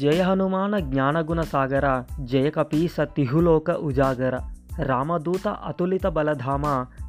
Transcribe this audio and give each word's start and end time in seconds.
జయ 0.00 0.22
హనుమాన 0.22 0.78
జ్ఞానగుణ 0.78 1.40
సాగర 1.40 2.04
జయ 2.24 2.50
కపీస 2.50 3.00
తిహులోక 3.00 3.70
ఉజాగర 3.70 4.38
రామదూత 4.82 5.48
అతులిత 5.48 6.06
బలధామ 6.06 6.66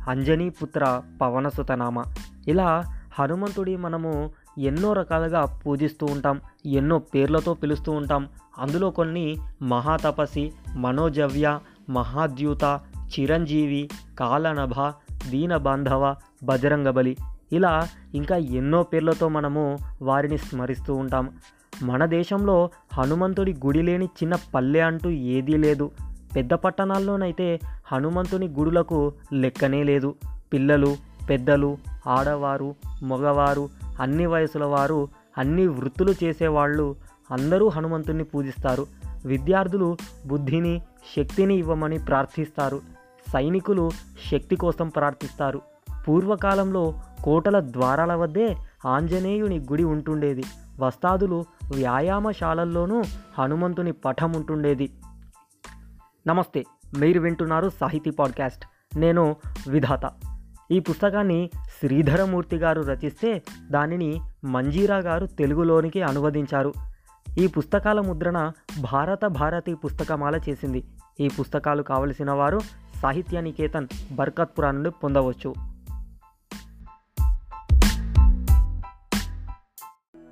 అంజనీపుత్ర 0.07 1.01
పవనసుతనామ 1.21 2.03
ఇలా 2.47 2.83
హనుమంతుడి 3.19 3.77
మనము 3.77 4.31
ఎన్నో 4.57 4.93
రకాలుగా 4.93 5.45
పూజిస్తూ 5.45 6.05
ఉంటాం 6.05 6.41
ఎన్నో 6.65 6.99
పేర్లతో 6.99 7.53
పిలుస్తూ 7.53 7.91
ఉంటాం. 7.91 8.27
అందులో 8.59 8.89
కొన్ని 8.89 9.37
మహాతపసి 9.61 10.51
మనోజవ్య 10.75 11.59
మహాద్యూత 11.89 12.79
చిరంజీవి 13.13 13.89
కాలనభ 14.19 14.73
దీనబాంధవ 15.29 16.15
బజరంగబలి 16.43 17.17
ఇలా 17.51 17.87
ఇంకా 18.15 18.37
ఎన్నో 18.37 18.83
పేర్లతో 18.83 19.29
మనము 19.29 19.77
వారిని 20.01 20.37
స్మరిస్తూ 20.37 20.95
ఉంటాం. 20.95 21.29
మన 21.81 22.05
దేశంలో 22.05 22.69
హనుమంతుడి 22.93 23.53
గుడి 23.53 23.81
లేని 23.81 24.05
చిన్న 24.05 24.37
పల్లె 24.55 24.79
అంటూ 24.79 25.09
ఏదీ 25.09 25.57
లేదు. 25.57 25.91
పెద్ద 26.35 26.53
పట్టణాల్లోనైతే 26.53 27.59
హనుమంతుని 27.91 28.47
గుడులకు 28.47 29.13
లెక్కనే 29.33 29.83
లేదు. 29.83 30.15
పిల్లలు 30.53 30.95
పెద్దలు 31.29 31.77
ఆడవారు 32.07 32.75
మగవారు 33.03 33.69
అన్ని 33.99 34.25
వయసుల 34.25 34.63
వారు 34.63 35.07
అన్ని 35.37 35.67
వృత్తులు 35.67 36.13
చేసేవాళ్ళు 36.23 36.95
అందరూ 37.31 37.69
హనుమంతుణ్ణి 37.69 38.23
పూజిస్తారు. 38.23 38.85
విద్యార్థులు 39.25 39.97
బుద్ధిని 40.25 40.81
శక్తిని 41.17 41.55
ఇవ్వమని 41.55 41.99
ప్రార్థిస్తారు. 41.99 42.81
సైనికులు 43.33 43.89
శక్తి 44.31 44.55
కోసం 44.55 44.89
ప్రార్థిస్తారు. 44.89 45.61
పూర్వకాలంలో 46.07 47.01
కోటల 47.23 47.59
ద్వారాల 47.59 48.13
వద్దే 48.13 48.55
ఆంజనేయుని 48.85 49.59
గుడి 49.59 49.83
ఉంటుండేది. 49.83 50.43
వస్తాదులు 50.81 51.45
వ్యాయామశాలల్లోనూ 51.75 53.03
హనుమంతుని 53.37 53.91
పఠం 53.91 54.33
ఉంటుండేది 54.33 54.91
నమస్తే 56.27 56.63
మీరు 56.97 57.19
వింటున్నారు 57.19 57.69
సాహితీ 57.69 58.09
పాడ్కాస్ట్. 58.09 58.65
నేను 58.97 59.35
విధాత. 59.69 60.01
ఈ 60.71 60.79
పుస్తకాన్ని 60.79 61.49
శ్రీధరమూర్తి 61.79 62.55
గారు 62.55 62.81
రచిస్తే 62.81 63.43
దానిని 63.71 64.21
మంజీరా 64.43 64.97
గారు 64.97 65.25
తెలుగులోనికి 65.25 66.01
అనువదించారు. 66.01 66.73
ఈ 67.37 67.47
పుస్తకాల 67.47 67.99
ముద్రణ 67.99 68.51
భారత 68.81 69.25
భారతి 69.25 69.73
పుస్తకమాల 69.73 70.35
చేసింది. 70.49 70.83
ఈ 71.19 71.27
పుస్తకాలు 71.27 71.83
కావలసిన 71.83 72.31
వారు 72.31 72.59
సాహిత్య 73.01 73.41
నికేతన్ 73.41 73.87
బర్కత్పురా 74.11 74.71
నుండి 74.71 74.89
పొందవచ్చు. 74.89 75.53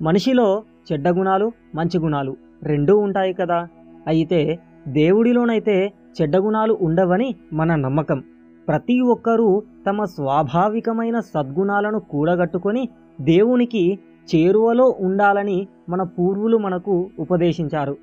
మనిషిలో 0.01 0.63
చెడ్డ 0.91 1.09
గుణాలు 1.09 1.51
మంచి 1.75 1.99
గుణాలు 1.99 2.37
రెండూ 2.63 2.97
ఉంటాయి 2.97 3.33
కదా. 3.33 3.67
అయితే 4.07 4.59
దేవుడిలోనైతే 4.87 5.93
చెడ్డ 6.21 6.37
గుణాలు 6.37 6.77
ఉండవని 6.81 7.35
మన 7.53 7.75
నమ్మకం. 7.75 8.23
ప్రతి 8.67 9.01
ఒక్కరూ 9.01 9.63
తమ 9.87 10.03
స్వాభావికమైన 10.03 11.19
సద్గుణాలను 11.19 11.99
కూడగట్టుకొని 11.99 12.89
దేవునికి 13.21 13.99
చేరువలో 14.35 14.95
ఉండాలని 14.99 15.67
మన 15.89 16.03
పూర్వులు 16.03 16.57
మనకు 16.57 17.09
ఉపదేశించారు. 17.19 17.97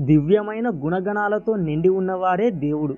దివ్యమైన 0.00 0.70
గుణగణాలతో 0.70 1.56
నిండి 1.56 1.88
ఉన్నవారే 1.88 2.50
దేవుడు. 2.50 2.96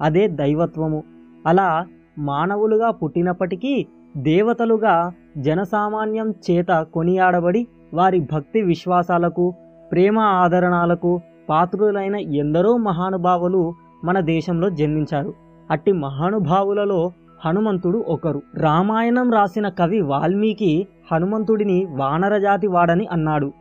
అదే 0.00 0.28
దైవత్వము. 0.28 1.02
అలా 1.46 1.86
మానవులుగా 2.18 2.90
పుట్టినప్పటికీ 2.90 3.86
దేవతలుగా 4.16 5.12
జనసామాన్యం 5.36 6.34
చేత 6.50 6.86
కొనియాడబడి 6.94 7.66
వారి 7.96 8.20
భక్తి 8.32 8.62
విశ్వాసాలకు 8.62 9.54
ప్రేమ 9.92 10.18
ఆదరణాలకు 10.18 11.20
పాత్రులైన 11.48 12.16
ఎందరో 12.16 12.76
మహానుభావులు 12.76 13.74
మన 14.04 14.20
దేశంలో 14.20 14.70
జన్మించారు. 14.70 15.34
అట్టి 15.70 15.92
మహానుభావులలో 15.92 17.12
హనుమంతుడు 17.46 18.04
ఒకరు. 18.08 18.42
రామాయణం 18.56 19.32
రాసిన 19.32 19.68
కవి 19.68 20.00
వాల్మీకి 20.00 20.86
హనుమంతుడిని 21.12 21.86
వానరజాతి 21.90 22.66
వాడని 22.66 23.06
అన్నాడు. 23.06 23.52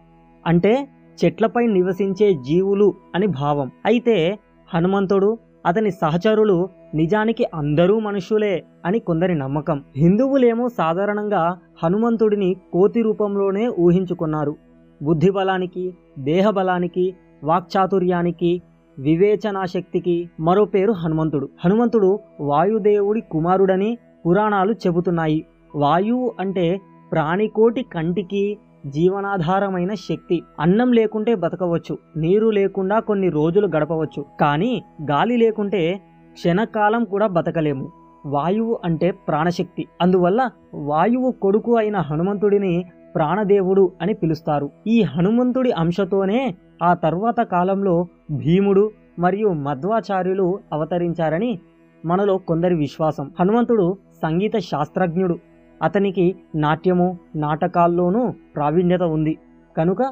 అంటే 0.47 0.87
చెట్లపై 1.25 1.67
నివసించే 1.67 2.33
జీవులు 2.33 2.93
అని 3.15 3.27
భావం. 3.27 3.71
అయితే 3.85 4.39
హనుమంతుడు 4.73 5.37
అతని 5.65 5.91
సహచరులు 5.91 6.69
నిజానికి 6.93 7.45
అందరూ 7.55 7.99
మనుషులే 7.99 8.63
అని 8.85 8.99
కొందరి 8.99 9.35
నమ్మకం. 9.35 9.83
హిందువులేమో 9.97 10.69
సాధారణంగా 10.69 11.57
హనుమంతుడిని 11.83 12.55
కోతి 12.73 13.01
రూపంలోనే 13.01 13.67
ఊహించుకున్నారు. 13.67 14.55
బుద్ధి 15.01 15.29
బలానికి 15.29 17.15
వాక్చాతుర్యానికి 17.43 18.61
వివేచనాశక్తికి 18.99 20.29
మరో 20.39 20.65
పేరు 20.65 20.91
హనుమంతుడు. 20.91 21.49
హనుమంతుడు 21.65 22.19
వాయుదేవుడి 22.39 23.21
కుమారుడని 23.21 23.97
పురాణాలు 24.27 24.73
చెబుతున్నాయి. 24.73 25.45
వాయువు 25.75 26.33
అంటే 26.39 26.79
ప్రాణికోటి 27.11 27.83
కంటికి 27.93 28.57
జీవనాధారమైన 28.85 29.93
శక్తి. 29.93 30.43
అన్నం 30.59 30.91
లేకుంటే 30.91 31.35
బతకవచ్చు. 31.35 31.97
నీరు 32.17 32.49
లేకుండా 32.49 32.99
కొన్ని 32.99 33.29
రోజులు 33.29 33.67
గడపవచ్చు. 33.67 34.25
కానీ 34.41 34.83
గాలి 35.11 35.37
లేకుంటే 35.37 36.01
క్షణకాలం 36.33 37.03
కూడా 37.03 37.27
బతకలేము. 37.27 37.91
వాయువు 38.25 38.79
అంటే 38.85 39.11
ప్రాణశక్తి. 39.11 39.85
అందువల్ల 40.01 40.49
వాయువు 40.73 41.31
కొడుకు 41.31 41.77
అయిన 41.77 41.97
హనుమంతుడిని 41.97 42.85
ప్రాణదేవుడు 43.15 43.91
అని 44.01 44.13
పిలుస్తారు. 44.13 44.69
ఈ 44.87 45.01
హనుమంతుడి 45.01 45.71
అంశతోనే 45.71 46.55
ఆ 46.83 46.93
తర్వాత 46.93 47.39
కాలంలో 47.39 48.07
భీముడు 48.31 48.91
మరియు 49.19 49.47
మధ్వాచార్యులు 49.47 50.59
అవతరించారని 50.73 51.59
మనలో 52.05 52.37
కొందరి 52.37 52.75
విశ్వాసం. 52.75 53.31
హనుమంతుడు 53.39 53.97
సంగీత 54.21 54.57
శాస్త్రజ్ఞుడు. 54.57 55.39
అతనికి 55.81 56.35
నాట్యము 56.55 57.17
నాటకాల్లోనూ 57.35 58.33
ప్రావీణ్యత 58.55 59.03
ఉంది. 59.03 59.37
కనుక 59.77 60.03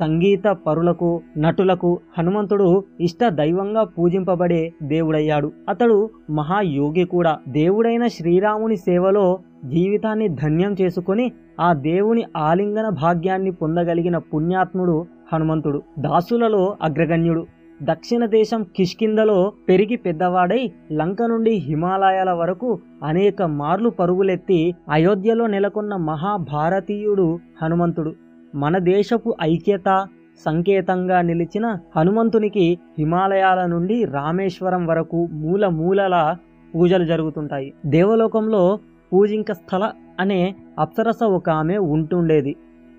సంగీత 0.00 0.56
పరులకు 0.66 1.20
నటులకు 1.38 1.98
హనుమంతుడు 2.18 2.84
ఇష్ట 3.00 3.24
దైవంగా 3.24 3.84
పూజింపబడే 3.84 4.72
దేవుడయ్యాడు. 4.82 5.52
అతడు 5.68 6.10
మహాయోగి 6.30 7.04
కూడా. 7.04 7.38
దేవుడైన 7.48 8.06
శ్రీరాముని 8.06 8.76
సేవలో 8.76 9.38
జీవితాన్ని 9.64 10.28
ధన్యం 10.28 10.76
చేసుకొని 10.80 11.32
ఆ 11.60 11.72
దేవుని 11.72 12.24
ఆలింగన 12.36 12.88
భాగ్యాన్ని 12.88 13.50
పొందగలిగిన 13.50 14.18
పుణ్యాత్ముడు 14.18 15.06
హనుమంతుడు. 15.32 15.82
దాసులలో 15.98 16.76
అగ్రగణ్యుడు. 16.82 17.46
దక్షిణ 17.82 18.26
దేశం 18.26 18.62
కిష్కిందలో 18.62 19.52
పెరిగి 19.68 19.96
పెద్దవాడై 19.96 20.72
లంక 20.92 21.22
నుండి 21.22 21.50
హిమాలయాల 21.50 22.30
వరకు 22.30 22.78
అనేక 23.02 23.42
మార్లు 23.42 23.90
పరుగులెత్తి 23.90 24.74
అయోధ్యలో 24.90 25.46
నెలకొన్న 25.46 25.96
మహాభారతీయుడు 25.96 27.38
హనుమంతుడు. 27.62 28.14
మన 28.54 28.78
దేశపు 28.78 29.34
ఐక్యత 29.42 30.08
సంకేతంగా 30.44 31.22
నిలిచిన 31.22 31.76
హనుమంతునికి 31.96 32.78
హిమాలయాల 32.98 33.66
నుండి 33.66 34.04
రామేశ్వరం 34.04 34.86
వరకు 34.86 35.26
మూల 35.32 35.68
మూలల 35.68 36.36
పూజలు 36.74 37.04
జరుగుతుంటాయి. 37.04 37.72
దేవలోకంలో 37.86 38.78
పూజింక 39.12 39.52
స్థల 39.52 39.92
అనే 40.20 40.54
అప్సరస 40.78 41.22
ఒక 41.24 41.50
ఆమె 41.50 41.76
ఉంటుండేది. 41.76 42.56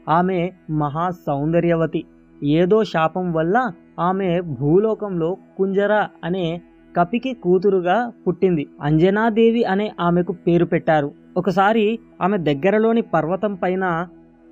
ఆమె 0.10 0.52
మహా 0.70 1.10
సౌందర్యవతి. 1.10 2.04
ఏదో 2.44 2.84
శాపం 2.84 3.34
వల్ల 3.34 3.72
ఆమె 4.00 4.42
భూలోకంలో 4.42 5.38
కుంజర 5.58 6.08
అనే 6.24 6.62
కపికి 6.98 7.34
కూతురుగా 7.34 8.12
పుట్టింది. 8.28 8.68
అంజనాదేవి 8.82 9.64
అనే 9.64 9.92
ఆమెకు 10.00 10.32
పేరు 10.32 10.66
పెట్టారు. 10.66 11.12
ఒకసారి 11.38 12.00
ఆమె 12.22 12.38
దగ్గరలోని 12.38 13.02
పర్వతం 13.02 13.56
పైన 13.56 14.08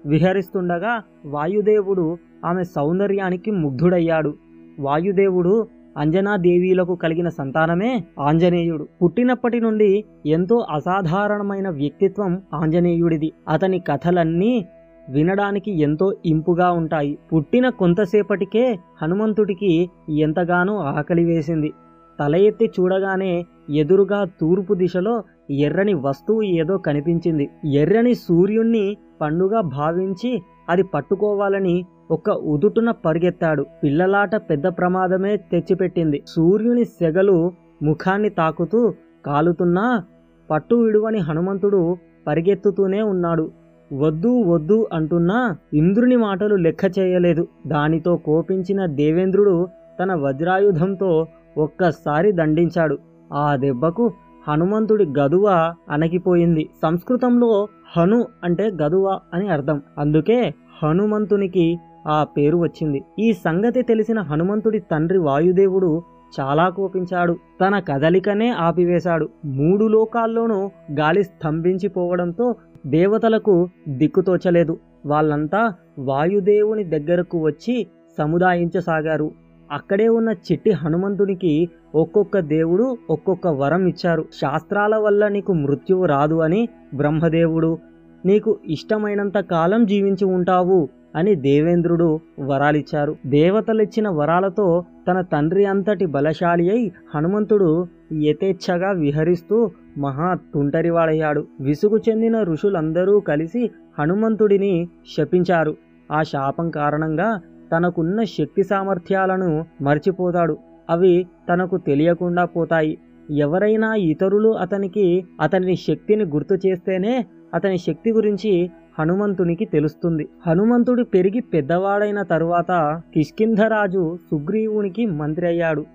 విహరిస్తుండగా 0.06 1.04
వాయుదేవుడు 1.26 2.18
ఆమె 2.46 2.64
సౌందర్యానికి 2.64 3.52
ముగ్ధుడయ్యాడు. 3.52 4.34
వాయుదేవుడు 4.80 5.68
అంజనాదేవీలకు 5.98 6.96
కలిగిన 6.96 7.30
సంతానమే 7.30 8.04
ఆంజనేయుడు. 8.20 8.88
పుట్టినప్పటి 9.04 9.60
నుండి 9.60 10.04
ఎంతో 10.26 10.66
అసాధారణమైన 10.72 11.70
వ్యక్తిత్వం 11.70 12.42
ఆంజనేయుడిది. 12.54 13.32
అతని 13.50 13.80
కథలన్నీ 13.80 14.66
వినడానికి 15.10 15.72
ఎంతో 15.80 16.14
ఇంపుగా 16.26 16.72
ఉంటాయి. 16.72 17.18
పుట్టిన 17.34 17.70
కొంతసేపటికే 17.70 18.80
హనుమంతుడికి 19.02 19.90
ఎంతగానో 20.10 20.78
ఆకలి 20.78 21.26
వేసింది. 21.26 21.74
తల 22.20 22.36
ఎత్తి 22.36 22.72
చూడగానే 22.80 23.46
ఎదురుగా 23.70 24.24
తూర్పు 24.24 24.74
దిశలో 24.74 25.24
ఎర్రని 25.52 25.94
వస్తువు 25.94 26.42
ఏదో 26.42 26.78
కనిపించింది. 26.78 27.50
ఎర్రని 27.74 28.16
సూర్యుణ్ణి 28.16 28.98
పండుగ 29.22 29.62
భావించి 29.62 30.42
అది 30.70 30.84
పట్టుకోవాలని 30.84 31.86
ఒక 32.12 32.30
ఉదుటున 32.30 32.92
పరిగెత్తాడు. 32.92 33.66
పిల్లలాట 33.84 34.36
పెద్ద 34.36 34.68
ప్రమాదమే 34.68 35.38
తెచ్చిపెట్టింది. 35.38 36.24
సూర్యుని 36.28 36.86
సెగలు 36.86 37.52
ముఖాన్ని 37.84 38.30
తాకుతూ 38.30 38.94
కాలుతున్నా 39.26 40.04
పట్టు 40.52 40.76
విడువని 40.76 41.18
హనుమంతుడు 41.18 41.98
పరిగెత్తుతూనే 42.28 43.02
ఉన్నాడు. 43.02 43.52
వద్దు 43.94 44.44
వద్దు 44.44 44.88
అంటున్నా 44.94 45.58
ఇంద్రుని 45.74 46.16
మాటలు 46.16 46.56
లెక్క 46.56 47.00
చేయలేదు. 47.00 47.48
దానితో 47.68 48.18
కోపించిన 48.18 48.86
దేవేంద్రుడు 48.86 49.68
తన 50.04 50.14
వజ్రాయుధంతో 50.14 51.28
ఒక్కసారి 51.58 52.32
దండించాడు. 52.32 52.98
ఆ 53.34 53.56
దెబ్బకు 53.56 54.12
హనుమంతుడి 54.48 55.06
గదువ 55.20 55.74
అణగిపోయింది 55.90 56.70
సంస్కృతంలో 56.82 57.68
హను 57.98 58.26
అంటే 58.44 58.72
గదువ 58.84 59.20
అని 59.34 59.48
అర్థం. 59.48 59.82
అందుకే 59.98 60.54
హనుమంతునికి 60.84 61.78
ఆ 62.08 62.24
పేరు 62.24 62.58
వచ్చింది. 62.58 63.02
ఈ 63.20 63.34
సంగతి 63.34 63.82
తెలిసిన 63.82 64.20
హనుమంతుడి 64.20 64.80
తండ్రి 64.80 65.18
వాయుదేవుడు 65.18 66.02
చాలా 66.40 66.70
కోపించాడు. 66.70 67.38
తన 67.62 67.80
కదలికనే 67.80 68.50
ఆపివేశాడు. 68.50 69.30
మూడు 69.46 69.86
లోకాల్లోనూ 69.86 70.72
గాలి 71.00 71.24
స్తంభించిపోవడంతో 71.24 72.56
దేవతలకు 72.86 73.70
దిక్కుతోచలేదు 73.88 74.78
వాళ్ళంతా 75.06 75.74
వాయుదేవుని 76.00 76.84
దగ్గరకు 76.84 77.38
వచ్చి 77.46 77.88
సముదాయించసాగారు. 78.18 79.32
అక్కడే 79.72 80.08
ఉన్న 80.08 80.30
చిట్టి 80.30 80.72
హనుమంతునికి 80.72 81.70
ఒక్కొక్క 81.96 82.40
దేవుడు 82.40 82.98
ఒక్కొక్క 83.10 83.48
వరం 83.48 83.86
ఇచ్చారు. 83.88 84.26
శాస్త్రాల 84.42 84.96
వల్ల 84.96 85.28
నీకు 85.28 85.54
మృత్యువు 85.54 86.06
రాదు 86.06 86.36
అని 86.36 86.70
బ్రహ్మదేవుడు 86.94 87.78
నీకు 88.26 88.60
ఇష్టమైనంత 88.66 89.38
కాలం 89.38 89.86
జీవించి 89.86 90.26
ఉంటావు. 90.26 90.90
అని 91.16 91.36
దేవేంద్రుడు 91.36 92.20
వరాలిచ్చారు. 92.40 93.16
దేవతలిచ్చిన 93.26 94.10
వరాలతో 94.10 94.86
తన 95.08 95.22
తండ్రి 95.22 95.66
అంతటి 95.66 96.06
బలశాలి 96.06 96.70
అయి 96.72 96.92
హనుమంతుడు 97.16 97.88
యథేచ్ఛగా 98.14 98.92
విహరిస్తూ 98.92 99.72
మహా 99.98 100.38
తుంటరివాడయ్యాడు. 100.54 101.48
విసుగు 101.62 101.98
చెందిన 101.98 102.44
ఋషులందరూ 102.44 103.20
కలిసి 103.20 103.70
హనుమంతుడిని 104.00 104.88
శపించారు. 105.18 105.76
ఆ 106.12 106.24
శాపం 106.24 106.70
కారణంగా 106.70 107.42
తనకున్న 107.72 108.24
శక్తి 108.24 108.64
సామర్థ్యాలను 108.64 109.66
మర్చిపోతాడు. 109.82 110.58
అవి 110.90 111.28
తనకు 111.50 111.78
తెలియకుండా 111.78 112.46
పోతాయి. 112.46 112.98
ఎవరైనా 113.32 113.96
ఇతరులు 113.96 114.50
అతనికి 114.50 115.26
అతని 115.42 115.76
శక్తిని 115.76 116.26
గుర్తు 116.26 116.56
చేస్తేనే 116.68 117.26
అతని 117.54 117.78
శక్తి 117.78 118.12
గురించి 118.12 118.70
హనుమంతునికి 119.00 119.66
తెలుస్తుంది. 119.66 120.28
హనుమంతుడు 120.48 121.04
పెరిగి 121.04 121.40
పెద్దవాడైన 121.42 122.22
తరువాత 122.22 122.72
కిష్కింధరాజు 123.14 124.18
సుగ్రీవునికి 124.32 125.06
మంత్రి 125.06 125.48
అయ్యాడు. 125.48 125.86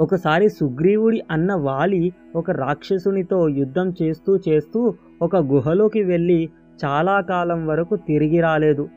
ఒకసారి 0.00 0.48
సుగ్రీవుడి 0.48 1.22
అన్న 1.30 1.54
వాలి 1.54 2.12
ఒక 2.36 2.50
రాక్షసునితో 2.50 3.48
యుద్ధం 3.48 3.94
చేస్తూ 4.02 4.38
చేస్తూ 4.48 4.94
ఒక 5.22 5.36
గుహలోకి 5.36 6.02
వెళ్ళి 6.02 6.48
చాలా 6.84 7.20
కాలం 7.20 7.66
వరకు 7.66 7.96
తిరిగి 7.96 8.40
రాలేదు. 8.40 8.88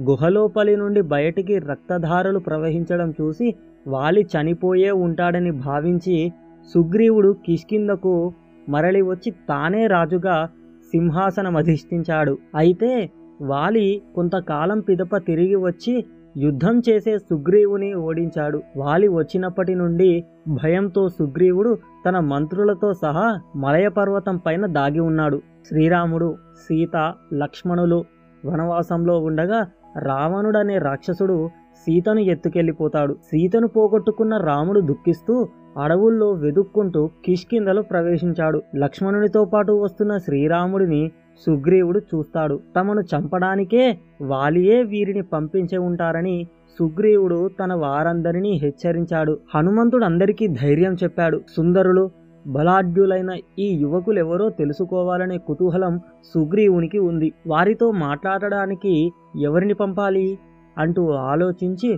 గుహలోపలి 0.00 0.76
నుండి 0.76 1.00
బయటికి 1.02 1.58
రక్తధారలు 1.58 2.38
ప్రవహించడం 2.38 3.14
చూసి 3.20 3.54
వాలి 3.86 4.26
చనిపోయే 4.32 4.90
ఉంటాడని 4.90 5.50
భావించి 5.50 6.32
సుగ్రీవుడు 6.74 7.36
కిష్కిందకు 7.46 8.32
మరలి 8.68 9.02
వచ్చి 9.02 9.30
తానే 9.48 9.86
రాజుగా 9.86 10.48
సింహాసనం 10.90 11.56
అధిష్ఠించాడు 11.56 12.38
అయితే 12.54 13.10
వాలి 13.42 14.02
కొంతకాలం 14.14 14.80
పిదప 14.80 15.16
తిరిగి 15.16 15.56
వచ్చి 15.56 16.04
యుద్ధం 16.36 16.82
చేసే 16.88 17.18
సుగ్రీవుని 17.18 17.94
ఓడించాడు. 17.94 18.62
వాలి 18.76 19.08
వచ్చినప్పటి 19.08 19.74
నుండి 19.74 20.24
భయంతో 20.48 21.08
సుగ్రీవుడు 21.08 21.78
తన 22.06 22.18
మంత్రులతో 22.18 22.94
సహా 22.94 23.40
మలయ 23.56 23.88
పర్వతం 23.88 24.36
పైన 24.36 24.66
దాగి 24.66 25.00
ఉన్నాడు. 25.00 25.42
శ్రీరాముడు 25.68 26.36
సీత 26.58 27.14
లక్ష్మణులు 27.34 28.04
వనవాసంలో 28.44 29.18
ఉండగా 29.18 29.66
రావణుడనే 29.98 30.78
రాక్షసుడు 30.78 31.50
సీతను 31.86 32.20
ఎత్తుకెళ్ళిపోతాడు. 32.20 33.14
సీతను 33.24 33.68
పోగొట్టుకున్న 33.68 34.36
రాముడు 34.36 34.80
దుఃఖిస్తూ 34.80 35.48
అడవుల్లో 35.78 36.32
వెదుక్కుంటూ 36.32 37.10
కిష్కిందలో 37.24 37.82
ప్రవేశించాడు. 37.82 38.62
లక్ష్మణునితో 38.76 39.44
పాటు 39.44 39.72
వస్తున్న 39.72 40.18
శ్రీరాముడిని 40.18 41.10
సుగ్రీవుడు 41.46 42.00
చూస్తాడు. 42.14 42.60
తమను 42.76 43.00
చంపడానికే 43.00 43.98
వాలియే 44.22 44.82
వీరిని 44.82 45.22
పంపించే 45.22 45.78
ఉంటారని 45.78 46.46
సుగ్రీవుడు 46.78 47.50
తన 47.60 47.74
వారందరినీ 47.74 48.52
హెచ్చరించాడు. 48.52 49.38
హనుమంతుడు 49.54 50.04
అందరికీ 50.04 50.46
ధైర్యం 50.46 50.94
చెప్పాడు. 50.94 51.40
సుందరులు 51.56 52.10
బలాఢ్యులైన 52.46 53.30
ఈ 53.58 53.78
యువకులెవరో 53.80 54.48
తెలుసుకోవాలనే 54.48 55.38
కుతూహలం 55.38 56.00
సుగ్రీవునికి 56.34 56.98
ఉంది. 56.98 57.32
వారితో 57.46 57.90
మాట్లాడడానికి 57.90 59.12
ఎవరిని 59.40 59.74
పంపాలి? 59.74 60.38
అంటూ 60.78 61.10
ఆలోచించి 61.10 61.94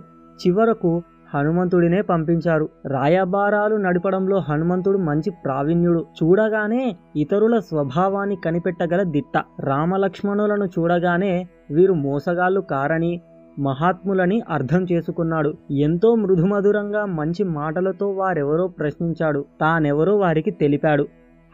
చివరకు 0.47 1.03
హనుమంతుడినే 1.35 2.03
పంపించారు. 2.03 2.69
రాయబారాలు 2.87 3.77
నడపడంలో 3.77 4.39
హనుమంతుడు 4.39 4.99
మంచి 4.99 5.31
ప్రావీణ్యుడు. 5.31 6.07
చూడగానే 6.23 6.97
ఇతరుల 7.17 7.59
స్వభావాన్ని 7.59 8.37
కనిపెట్టగల 8.45 9.03
దిట్ట. 9.03 9.45
రామలక్ష్మణులను 9.61 10.65
చూడగానే 10.65 11.49
వీరు 11.71 11.93
మోసగాళ్ళు 11.93 12.61
కారని 12.61 13.21
మహాత్ములని 13.59 14.43
అర్థం 14.51 14.87
చేసుకున్నాడు. 14.93 15.55
ఎంతో 15.71 16.15
మృదుమధురంగా 16.15 17.05
మంచి 17.05 17.45
మాటలతో 17.45 18.11
వారెవరో 18.11 18.69
ప్రశ్నించాడు. 18.69 19.45
తానెవరో 19.61 20.17
వారికి 20.17 20.51
తెలిపాడు. 20.51 21.09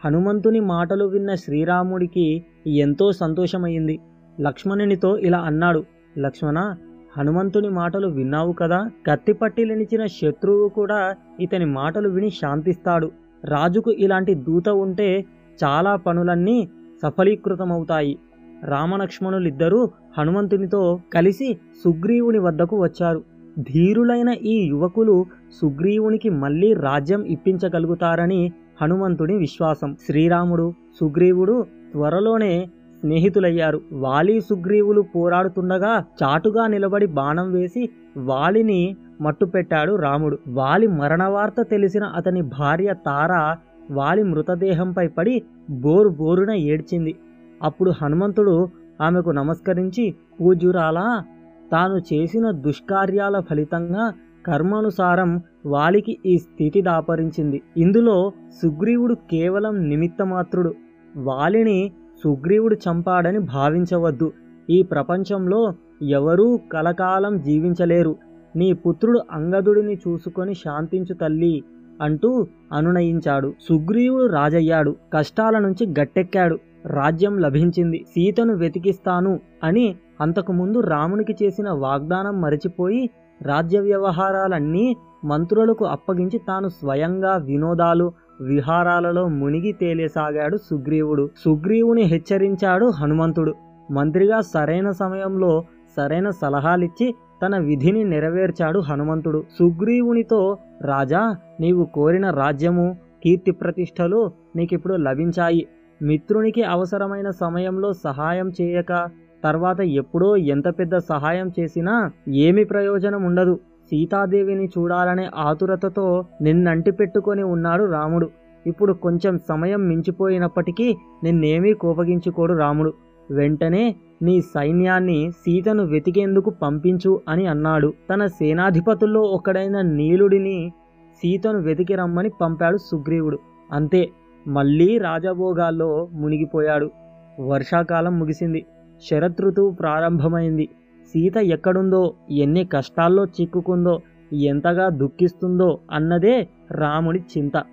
హనుమంతుని 0.05 0.59
మాటలు 0.59 1.05
విన్న 1.05 1.35
శ్రీరాముడికి 1.35 2.45
ఎంతో 2.67 3.11
సంతోషమైంది 3.11 3.99
లక్ష్మణునితో 4.41 5.17
ఇలా 5.17 5.37
అన్నాడు. 5.37 5.83
లక్ష్మణ 6.19 6.75
హనుమంతుని 7.17 7.69
మాటలు 7.69 8.07
విన్నావు 8.07 8.51
కదా? 8.51 8.89
కత్తిపట్టి 9.07 9.65
నిలిచిన 9.65 10.05
శత్రువు 10.05 10.69
కూడా 10.69 11.15
ఇతని 11.39 11.65
మాటలు 11.65 12.09
విని 12.09 12.29
శాంతిస్తాడు. 12.29 13.11
రాజుకు 13.45 13.91
ఇలాంటి 13.91 14.33
దూత 14.33 14.69
ఉంటే 14.69 15.25
చాలా 15.63 15.95
పనులన్నీ 15.95 16.69
సఫలీకృతమవుతాయి. 17.03 18.17
రామలక్ష్మణులిద్దరూ 18.63 19.89
హనుమంతునితో 20.17 20.99
కలిసి 21.13 21.57
సుగ్రీవుని 21.85 22.39
వద్దకు 22.39 22.83
వచ్చారు. 22.83 23.23
ధీరులైన 23.59 24.29
ఈ 24.29 24.67
యువకులు 24.67 25.25
సుగ్రీవునికి 25.61 26.29
మళ్ళీ 26.29 26.73
రాజ్యం 26.73 27.23
ఇప్పించగలుగుతారని 27.23 28.51
హనుమంతుని 28.81 29.37
విశ్వాసం. 29.37 29.95
శ్రీరాముడు 29.95 30.73
సుగ్రీవుడు 30.99 31.65
త్వరలోనే 31.91 32.69
స్నేహితులయ్యారు. 32.99 33.81
వాలి 33.93 34.41
సుగ్రీవులు 34.41 35.01
పోరాడుతుండగా 35.01 36.03
చాటుగా 36.23 36.67
నిలబడి 36.67 37.05
బాణం 37.05 37.51
వేసి 37.51 37.89
వాలిని 38.17 38.95
మట్టుపెట్టాడు 39.21 39.95
రాముడు. 39.95 40.37
వాలి 40.47 40.87
మరణవార్త 40.87 41.61
తెలిసిన 41.61 42.03
అతని 42.03 42.41
భార్య 42.41 42.93
తార 43.05 43.55
వాలి 43.91 44.23
మృతదేహంపై 44.23 45.07
పడి 45.07 45.43
బోరు 45.69 46.09
బోరున 46.09 46.51
ఏడ్చింది. 46.51 47.15
అప్పుడు 47.63 47.91
హనుమంతుడు 48.01 48.69
ఆమెకు 49.01 49.29
నమస్కరించి 49.29 50.15
పూజురాలా 50.41 51.23
తాను 51.71 51.97
చేసిన 52.13 52.51
దుష్కార్యాల 52.51 53.39
ఫలితంగా 53.39 54.13
కర్మానుసారం 54.45 55.41
వాలికి 55.65 56.17
ఈ 56.25 56.37
స్థితి 56.37 56.81
దాపరించింది. 56.81 57.61
ఇందులో 57.77 58.31
సుగ్రీవుడు 58.63 59.13
కేవలం 59.13 59.89
నిమిత్తమాత్రుడు. 59.89 60.73
వాలిని 61.17 61.91
సుగ్రీవుడు 62.23 62.75
చంపాడని 62.75 63.39
భావించవద్దు. 63.39 64.31
ఈ 64.69 64.83
ప్రపంచంలో 64.83 65.73
ఎవరూ 66.01 66.59
కలకాలం 66.71 67.41
జీవించలేరు. 67.41 68.15
నీ 68.55 68.73
పుత్రుడు 68.73 69.21
అంగదుడిని 69.31 69.93
చూసుకొని 69.93 70.53
శాంతించు 70.53 71.13
తల్లి 71.13 71.63
అంటూ 72.01 72.47
అనునయించాడు. 72.73 73.53
సుగ్రీవుడు 73.69 74.25
రాజయ్యాడు. 74.27 74.95
కష్టాల 75.13 75.57
నుంచి 75.57 75.93
గట్టెక్కాడు. 76.01 76.59
రాజ్యం 76.85 77.39
లభించింది. 77.39 78.05
సీతను 78.09 78.53
వెతికిస్తాను 78.53 79.39
అని 79.63 79.95
అంతకుముందు 80.21 80.79
రామునికి 80.79 81.35
చేసిన 81.43 81.69
వాగ్దానం 81.69 82.41
మరిచిపోయి 82.41 83.09
రాజ్య 83.41 83.79
వ్యవహారాలన్నీ 83.79 84.95
మంత్రులకు 85.25 85.85
అప్పగించి 85.85 86.39
తాను 86.47 86.67
స్వయంగా 86.67 87.35
వినోదాలు 87.35 88.11
విహారాలలో 88.41 89.27
మునిగి 89.27 89.71
తేలేసాగాడు 89.71 90.57
సుగ్రీవుడు. 90.57 91.29
సుగ్రీవుని 91.45 92.01
హెచ్చరించాడు 92.01 92.85
హనుమంతుడు. 92.85 93.53
మంత్రిగా 93.91 94.41
సరైన 94.41 94.91
సమయంలో 94.91 95.65
సరైన 95.97 96.29
సలహాలిచ్చి 96.29 97.15
తన 97.45 97.57
విధిని 97.57 98.03
నెరవేర్చాడు 98.03 98.79
హనుమంతుడు. 98.79 99.43
సుగ్రీవునితో 99.59 100.57
రాజా 100.81 101.35
నీవు 101.59 101.85
కోరిన 101.85 102.29
రాజ్యము 102.29 102.97
కీర్తి 103.23 103.51
ప్రతిష్టలు 103.51 104.31
నీకిప్పుడు 104.55 104.95
లభించాయి. 104.95 105.67
మిత్రునికి 106.01 106.63
అవసరమైన 106.63 107.29
సమయంలో 107.29 107.93
సహాయం 107.93 108.51
చేయక 108.61 109.09
తర్వాత 109.43 109.81
ఎప్పుడో 109.81 110.35
ఎంత 110.35 110.67
పెద్ద 110.79 110.97
సహాయం 110.97 111.51
చేసినా 111.59 112.11
ఏమి 112.29 112.63
ప్రయోజనం 112.63 113.23
ఉండదు 113.23 113.59
సీతాదేవిని 113.89 114.65
చూడాలనే 114.65 115.29
ఆతురతతో 115.35 116.25
నిన్నంటి 116.41 116.91
పెట్టుకొని 116.91 117.43
ఉన్నాడు 117.43 117.83
రాముడు. 117.83 118.29
ఇప్పుడు 118.67 118.93
కొంచెం 118.93 119.39
సమయం 119.49 119.87
మించిపోయినప్పటికీ 119.87 120.97
నిన్నేమీ 121.23 121.73
కోపగించుకోడు 121.73 122.53
రాముడు. 122.53 122.93
వెంటనే 123.31 123.95
నీ 124.21 124.41
సైన్యాన్ని 124.41 125.31
సీతను 125.31 125.83
వెతికేందుకు 125.83 126.49
పంపించు 126.49 127.21
అని 127.29 127.45
అన్నాడు. 127.47 127.93
తన 128.09 128.25
సేనాధిపతుల్లో 128.25 129.21
ఒకడైన 129.21 129.81
నీలుడిని 129.81 130.71
సీతను 131.15 131.59
వెతికి 131.59 131.95
రమ్మని 131.95 132.31
పంపాడు 132.41 132.77
సుగ్రీవుడు. 132.77 133.39
అంతే 133.71 134.09
మళ్ళీ 134.47 134.97
రాజభోగాల్లో 134.97 136.07
మునిగిపోయాడు. 136.13 136.91
వర్షాకాలం 137.39 138.19
ముగిసింది. 138.19 138.65
శరదృతువు 139.09 139.71
ప్రారంభమైంది. 139.71 140.69
సీత 141.07 141.37
ఎక్కడుందో 141.37 142.13
ఎన్ని 142.29 142.65
కష్టాల్లో 142.65 143.25
చిక్కుకుందో 143.25 144.01
ఎంతగా 144.33 144.89
దుఃఖిస్తుందో 144.89 145.79
అన్నదే 145.91 146.47
రాముడి 146.71 147.19
చింత. 147.19 147.63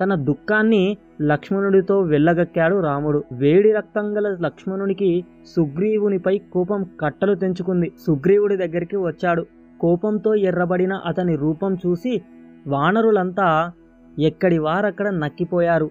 తన 0.00 0.14
దుఃఖాన్ని 0.14 0.96
లక్ష్మణుడితో 1.22 2.00
వెళ్ళగక్కాడు 2.00 2.80
రాముడు. 2.80 3.24
వేడి 3.32 3.72
రక్తం 3.72 4.16
గల 4.16 4.36
లక్ష్మణునికి 4.40 5.24
సుగ్రీవునిపై 5.56 6.38
కోపం 6.38 6.86
కట్టలు 7.00 7.34
తెంచుకుంది. 7.34 7.92
సుగ్రీవుడి 8.06 8.56
దగ్గరికి 8.56 8.96
వచ్చాడు. 8.96 9.46
కోపంతో 9.80 10.34
ఎర్రబడిన 10.34 10.92
అతని 10.92 11.36
రూపం 11.36 11.74
చూసి 11.74 12.22
వానరులంతా 12.66 13.72
ఎక్కడి 14.18 14.58
వారక్కడ 14.58 15.08
నక్కిపోయారు. 15.08 15.90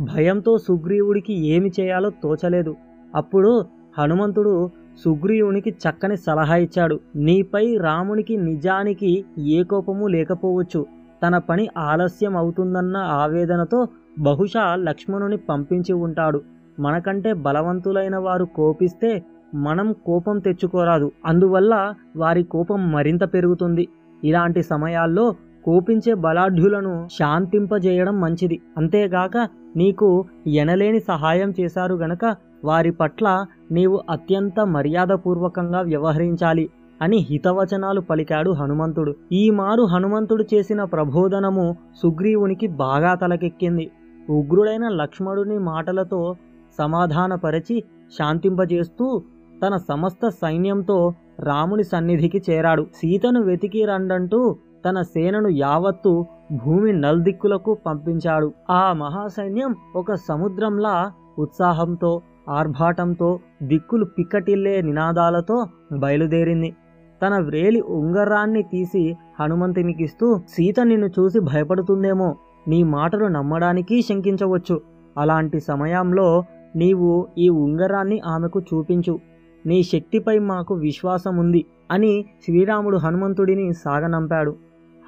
భయంతో 0.00 0.58
సుగ్రీవుడికి 0.58 1.46
ఏమి 1.46 1.70
చేయాలో 1.80 2.10
తోచలేదు. 2.10 2.76
అప్పుడు 3.14 3.64
హనుమంతుడు 3.98 4.70
సుగ్రీవునికి 5.04 5.70
చక్కని 5.70 6.16
సలహా 6.16 6.56
ఇచ్చాడు. 6.56 7.00
నీపై 7.16 7.76
రామునికి 7.76 8.36
నిజానికి 8.36 9.24
ఏ 9.38 9.62
కోపము 9.62 10.06
లేకపోవచ్చు. 10.06 10.86
తన 11.26 11.38
పని 11.38 11.68
ఆలస్యం 11.78 12.36
అవుతుందన్న 12.36 12.96
ఆవేదనతో 12.96 13.88
బహుశా 14.18 14.74
లక్ష్మణుని 14.74 15.36
పంపించి 15.36 15.92
ఉంటాడు. 15.92 16.42
మనకంటే 16.80 17.32
బలవంతులైన 17.32 18.16
వారు 18.16 18.44
కోపిస్తే 18.44 19.22
మనం 19.54 19.94
కోపం 20.06 20.38
తెచ్చుకోరాదు. 20.38 21.12
అందువల్ల 21.26 21.94
వారి 22.16 22.42
కోపం 22.42 22.92
మరింత 22.92 23.34
పెరుగుతుంది. 23.34 23.88
ఇలాంటి 24.24 24.62
సమయాల్లో 24.62 25.34
కోపించే 25.64 26.14
బలాఢ్యులను 26.14 27.08
శాంతింపజేయడం 27.18 28.20
మంచిది. 28.20 28.60
అంతేగాక 28.76 29.48
నీకు 29.76 30.24
ఎనలేని 30.46 31.00
సహాయం 31.00 31.54
చేశారు 31.60 31.94
గనక 31.94 32.49
వారి 32.64 32.90
పట్ల 32.90 33.46
నీవు 33.72 34.00
అత్యంత 34.10 34.60
మర్యాదపూర్వకంగా 34.60 35.80
వ్యవహరించాలి 35.80 36.70
అని 37.02 37.16
హితవచనాలు 37.30 38.00
పలికాడు 38.00 38.50
హనుమంతుడు. 38.50 39.14
ఈ 39.32 39.50
మారు 39.50 39.82
హనుమంతుడు 39.82 40.44
చేసిన 40.54 40.84
ప్రబోధనము 40.84 41.76
సుగ్రీవునికి 42.02 42.66
బాగా 42.66 43.14
తలకెక్కింది. 43.14 43.90
ఉగ్రుడైన 44.30 44.88
లక్ష్మణుని 44.88 45.58
మాటలతో 45.58 46.36
సమాధానపరచి 46.78 47.84
శాంతింపజేస్తూ 48.18 49.22
తన 49.62 49.76
సమస్త 49.76 50.28
సైన్యంతో 50.28 51.14
రాముని 51.40 51.84
సన్నిధికి 51.84 52.42
చేరాడు. 52.50 52.86
సీతను 52.94 53.42
వెతికి 53.42 53.84
రండంటూ 53.84 54.56
తన 54.84 55.02
సేనను 55.02 55.48
యావత్తు 55.48 56.26
భూమి 56.64 56.92
నల్దిక్కులకు 56.92 57.74
పంపించాడు. 57.86 58.52
ఆ 58.70 58.92
మహాసైన్యం 58.92 59.74
ఒక 59.96 60.14
సముద్రంలా 60.14 61.12
ఉత్సాహంతో 61.38 62.22
ఆర్భాటంతో 62.48 63.38
దిక్కులు 63.62 64.04
పిక్కటిల్లే 64.04 64.82
నినాదాలతో 64.82 65.66
బయలుదేరింది. 65.98 66.76
తన 67.22 67.38
వ్రేలి 67.38 67.80
ఉంగరాన్ని 67.80 68.62
తీసి 68.62 69.16
హనుమంతునికిస్తూ 69.40 70.40
సీత 70.48 70.80
నిన్ను 70.80 71.06
చూసి 71.06 71.40
భయపడుతుందేమో 71.40 72.36
నీ 72.68 72.82
మాటలు 72.82 73.24
నమ్మడానికి 73.24 74.02
శంకించవచ్చు. 74.02 74.80
అలాంటి 75.18 75.60
సమయంలో 75.60 76.44
నీవు 76.76 77.26
ఈ 77.38 77.48
ఉంగరాన్ని 77.48 78.20
ఆమెకు 78.20 78.60
చూపించు. 78.60 79.18
నీ 79.66 79.82
శక్తిపై 79.82 80.38
మాకు 80.38 80.74
విశ్వాసం 80.74 81.36
ఉంది 81.36 81.64
అని 81.90 82.24
శ్రీరాముడు 82.44 82.96
హనుమంతుడిని 82.96 83.72
సాగనంపాడు. 83.72 84.56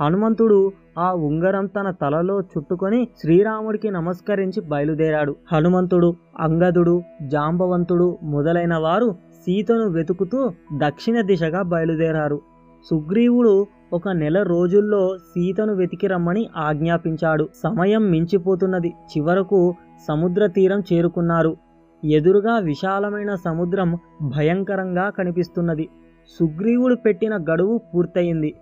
హనుమంతుడు 0.00 0.72
ఆ 0.98 1.12
ఉంగరం 1.12 1.66
తన 1.66 1.90
తలలో 1.90 2.40
చుట్టుకొని 2.40 3.08
శ్రీరాముడికి 3.20 3.90
నమస్కరించి 3.90 4.60
బయలుదేరాడు. 4.60 5.36
హనుమంతుడు 5.52 6.16
అంగదుడు 6.40 7.02
జాంబవంతుడు 7.26 8.18
మొదలైన 8.22 8.76
వారు 8.76 9.12
సీతను 9.12 9.88
వెతుకుతూ 9.88 10.50
దక్షిణ 10.76 11.20
దిశగా 11.20 11.62
బయలుదేరారు. 11.62 12.40
సుగ్రీవుడు 12.90 13.66
ఒక 13.92 14.08
నెల 14.08 14.42
రోజుల్లో 14.42 15.18
సీతను 15.18 15.74
వెతికి 15.74 16.06
రమ్మని 16.06 16.48
ఆజ్ఞాపించాడు. 16.56 17.48
సమయం 17.64 18.10
మించిపోతున్నది. 18.10 18.88
చివరకు 18.88 19.74
సముద్ర 20.08 20.46
తీరం 20.46 20.80
చేరుకున్నారు. 20.92 21.56
ఎదురుగా 22.04 22.58
విశాలమైన 22.58 23.34
సముద్రం 23.34 23.98
భయంకరంగా 24.22 25.10
కనిపిస్తున్నది. 25.10 25.88
సుగ్రీవుడు 26.40 26.94
పెట్టిన 26.94 27.36
గడువు 27.36 27.80
పూర్తయింది. 27.94 28.54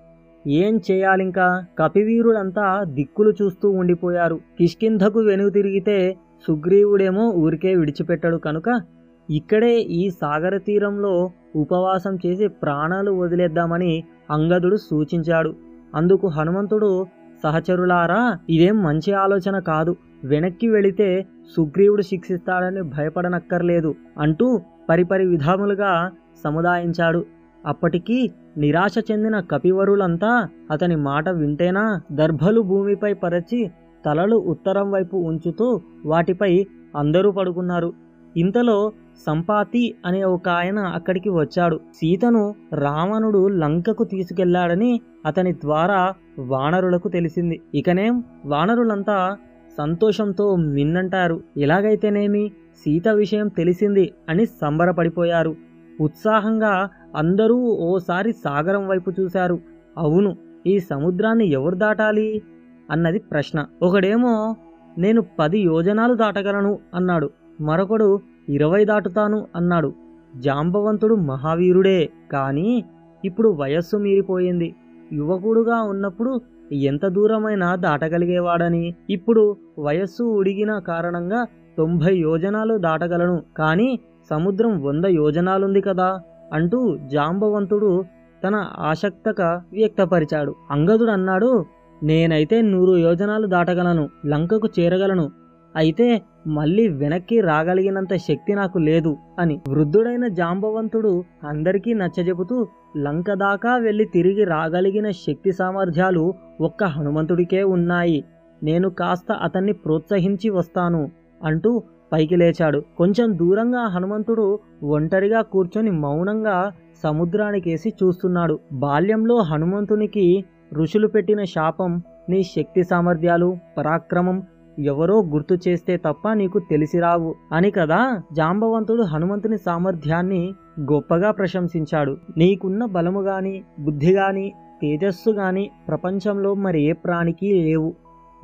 ఏం 0.46 0.80
చేయాలింకా? 0.90 1.64
కపివీరులంతా 1.78 2.84
దిక్కులు 2.84 3.32
చూస్తూ 3.42 3.70
ఉండిపోయారు. 3.70 4.40
కిష్కింధకు 4.58 5.18
వెనుగు 5.20 5.50
తిరిగితే 5.50 6.16
సుగ్రీవుడేమో 6.48 7.30
ఊరికే 7.30 7.74
విడిచిపెట్టడు 7.74 8.36
కనుక 8.36 8.82
ఇక్కడే 9.30 9.80
ఈ 9.80 10.10
సాగర 10.10 10.56
తీరంలో 10.56 11.30
ఉపవాసం 11.56 12.18
చేసి 12.26 12.48
ప్రాణాలు 12.48 13.10
వదిలేద్దామని 13.10 14.04
అంగదుడు 14.30 14.76
సూచించాడు. 14.76 15.54
అందుకు 15.94 16.26
హనుమంతుడు 16.26 17.06
సహచరులారా 17.42 18.38
ఇదేం 18.50 18.82
మంచి 18.82 19.12
ఆలోచన 19.12 19.58
కాదు. 19.58 19.96
వెనక్కి 20.24 20.68
వెళితే 20.68 21.26
సుగ్రీవుడు 21.56 22.02
శిక్షిస్తాడని 22.02 22.82
భయపడనక్కర్లేదు 22.82 23.94
అంటూ 24.18 24.60
పరిపరి 24.88 25.26
విధాములుగా 25.26 26.10
సముదాయించాడు. 26.44 27.24
అప్పటికీ 27.66 28.30
నిరాశ 28.56 28.94
చెందిన 29.12 29.40
కపివరులంతా 29.40 30.48
అతని 30.70 30.96
మాట 30.96 31.28
వింటేనా 31.28 32.00
దర్భలు 32.12 32.60
భూమిపై 32.60 33.12
పరచి 33.12 33.70
తలలు 34.06 34.36
ఉత్తరం 34.36 34.90
వైపు 34.90 35.16
ఉంచుతూ 35.16 35.80
వాటిపై 36.06 36.66
అందరూ 36.96 37.30
పడుకున్నారు. 37.30 37.92
ఇంతలో 38.36 38.92
సంపాతి 39.26 39.94
అనే 40.06 40.24
ఒక 40.24 40.48
ఆయన 40.48 40.78
అక్కడికి 40.78 41.30
వచ్చాడు. 41.30 41.76
సీతను 41.76 42.54
రావణుడు 42.72 43.48
లంకకు 43.48 44.04
తీసుకెళ్ళాడని 44.04 45.00
అతని 45.26 45.52
ద్వారా 45.52 46.14
వానరులకు 46.38 47.08
తెలిసింది. 47.08 47.60
ఇకనేం 47.74 48.24
వానరులంతా 48.44 49.36
సంతోషంతో 49.78 50.56
మిన్నంటారు. 50.56 51.40
ఎలాగైతేనేమి? 51.56 52.52
సీత 52.76 53.08
విషయం 53.08 53.48
తెలిసింది 53.48 54.12
అని 54.28 54.46
సంబరపడిపోయారు. 54.46 55.56
ఉత్సాహంగా 56.00 56.88
అందరూ 57.16 57.56
ఓసారి 57.70 58.32
సాగరం 58.32 58.88
వైపు 58.88 59.12
చూశారు. 59.20 59.58
అవును 59.98 60.36
ఈ 60.66 60.78
సముద్రాన్ని 60.78 61.50
ఎవరు 61.50 61.74
దాటాలి? 61.74 62.42
అన్నది 62.90 63.18
ప్రశ్న. 63.18 63.66
ఒకడేమో 63.82 64.56
నేను 64.98 65.26
పది 65.38 65.60
యోజనాలు 65.60 66.14
దాటగలను 66.14 66.78
అన్నాడు. 66.94 67.30
మరొకడు 67.60 68.20
ఇరవై 68.48 68.84
దాటుతాను 68.84 69.46
అన్నాడు. 69.56 69.92
జాంబవంతుడు 70.36 71.14
మహావీరుడే 71.14 72.10
కానీ 72.32 72.84
ఇప్పుడు 73.24 73.48
వయస్సు 73.48 73.96
మీరిపోయింది. 73.96 74.74
యువకుడుగా 75.12 75.82
ఉన్నప్పుడు 75.82 76.40
ఎంత 76.72 77.06
దూరమైనా 77.06 77.74
దాటగలిగేవాడని. 77.74 78.94
ఇప్పుడు 79.10 79.56
వయస్సు 79.78 80.22
ఉడిగిన 80.22 80.78
కారణంగా 80.78 81.46
తొంభై 81.78 82.16
యోజనాలు 82.16 82.78
దాటగలను. 82.78 83.42
కానీ 83.56 84.00
సముద్రం 84.30 84.82
వంద 84.82 85.04
యోజనాలుంది 85.04 85.80
కదా. 85.80 86.20
అంటూ 86.52 86.96
జాంబవంతుడు 87.12 88.04
తన 88.44 88.56
ఆసక్తక 88.78 89.40
వ్యక్తపరిచాడు. 89.72 90.54
అంగదుడు 90.70 91.10
అన్నాడు 91.10 91.64
నేనైతే 92.02 92.62
నూరు 92.62 92.96
యోజనాలు 92.96 93.46
దాటగలను 93.46 94.08
లంకకు 94.26 94.68
చేరగలను 94.80 95.30
అయితే 95.76 96.06
మళ్ళీ 96.46 96.88
వెనక్కి 96.88 97.40
రాగలిగినంత 97.40 98.14
శక్తి 98.14 98.54
నాకు 98.54 98.78
లేదు 98.78 99.16
అని. 99.38 99.60
వృద్ధుడైన 99.68 100.28
జాంబవంతుడు 100.28 101.24
అందరికీ 101.44 101.94
నచ్చజెబుతూ 101.94 102.66
లంక 102.96 103.32
దాకా 103.34 103.76
వెళ్ళి 103.76 104.04
తిరిగి 104.04 104.44
రాగలిగిన 104.44 105.10
శక్తి 105.10 105.52
సామర్థ్యాలు 105.52 106.34
ఒక్క 106.60 106.84
హనుమంతుడికే 106.84 107.62
ఉన్నాయి. 107.62 108.24
నేను 108.62 108.88
కాస్త 108.90 109.32
అతన్ని 109.32 109.72
ప్రోత్సహించి 109.72 110.50
వస్తాను 110.50 111.10
అంటూ 111.44 111.82
పైకి 112.12 112.36
లేచాడు. 112.36 112.82
కొంచెం 112.98 113.38
దూరంగా 113.38 113.86
హనుమంతుడు 113.86 114.58
ఒంటరిగా 114.82 115.42
కూర్చొని 115.42 115.90
మౌనంగా 115.90 116.72
సముద్రానికేసి 117.02 117.94
చూస్తున్నాడు. 118.04 118.58
బాల్యంలో 118.72 119.36
హనుమంతునికి 119.36 120.44
ఋషులు 120.74 121.06
పెట్టిన 121.06 121.44
శాపం 121.44 122.02
నీ 122.28 122.42
శక్తి 122.42 122.84
సామర్థ్యాలు 122.84 123.56
పరాక్రమం 123.78 124.42
ఎవరో 124.78 125.22
గుర్తు 125.22 125.58
చేస్తే 125.68 125.96
తప్ప 125.96 126.32
నీకు 126.32 126.58
తెలిసిరావు 126.58 127.34
అని 127.52 127.70
కదా? 127.70 128.22
జాంబవంతుడు 128.32 129.02
హనుమంతుని 129.02 129.58
సామర్థ్యాన్ని 129.58 130.54
గొప్పగా 130.80 131.30
ప్రశంసించాడు. 131.30 132.16
నీకున్న 132.36 132.84
బలము 132.84 133.20
గాని 133.20 133.62
బుద్ధి 133.80 134.12
గాని 134.12 134.52
తేజస్సు 134.82 135.30
గాని 135.30 135.70
ప్రపంచంలో 135.88 136.54
మరి 136.54 136.82
ఏ 136.82 136.92
ప్రాణికి 136.92 137.62
లేవు. 137.62 137.94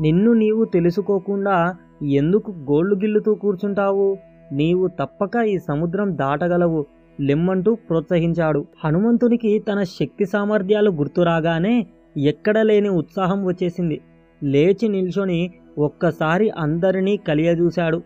నిన్ను 0.01 0.33
నీవు 0.33 0.65
తెలుసుకోకుండా 0.65 1.77
ఎందుకు 2.03 2.51
గోళ్ళు 2.51 2.95
గిల్లుతూ 2.95 3.35
కూర్చుంటావు? 3.35 4.19
నీవు 4.53 4.87
తప్పక 4.87 5.37
ఈ 5.37 5.59
సముద్రం 5.59 6.19
దాటగలవు 6.19 6.87
లెమ్మంటూ 7.21 7.75
ప్రోత్సహించాడు. 7.75 8.67
హనుమంతునికి 8.85 9.59
తన 9.59 9.83
శక్తి 9.83 10.27
సామర్థ్యాలు 10.27 10.91
గుర్తురాగానే 10.91 11.87
ఎక్కడ 12.17 12.59
లేని 12.59 12.89
ఉత్సాహం 12.89 13.45
వచ్చేసింది. 13.45 14.01
లేచి 14.43 14.89
నిల్చొని 14.89 15.51
ఒక్కసారి 15.79 16.51
అందరినీ 16.51 17.17
కలియజూశాడు. 17.17 18.03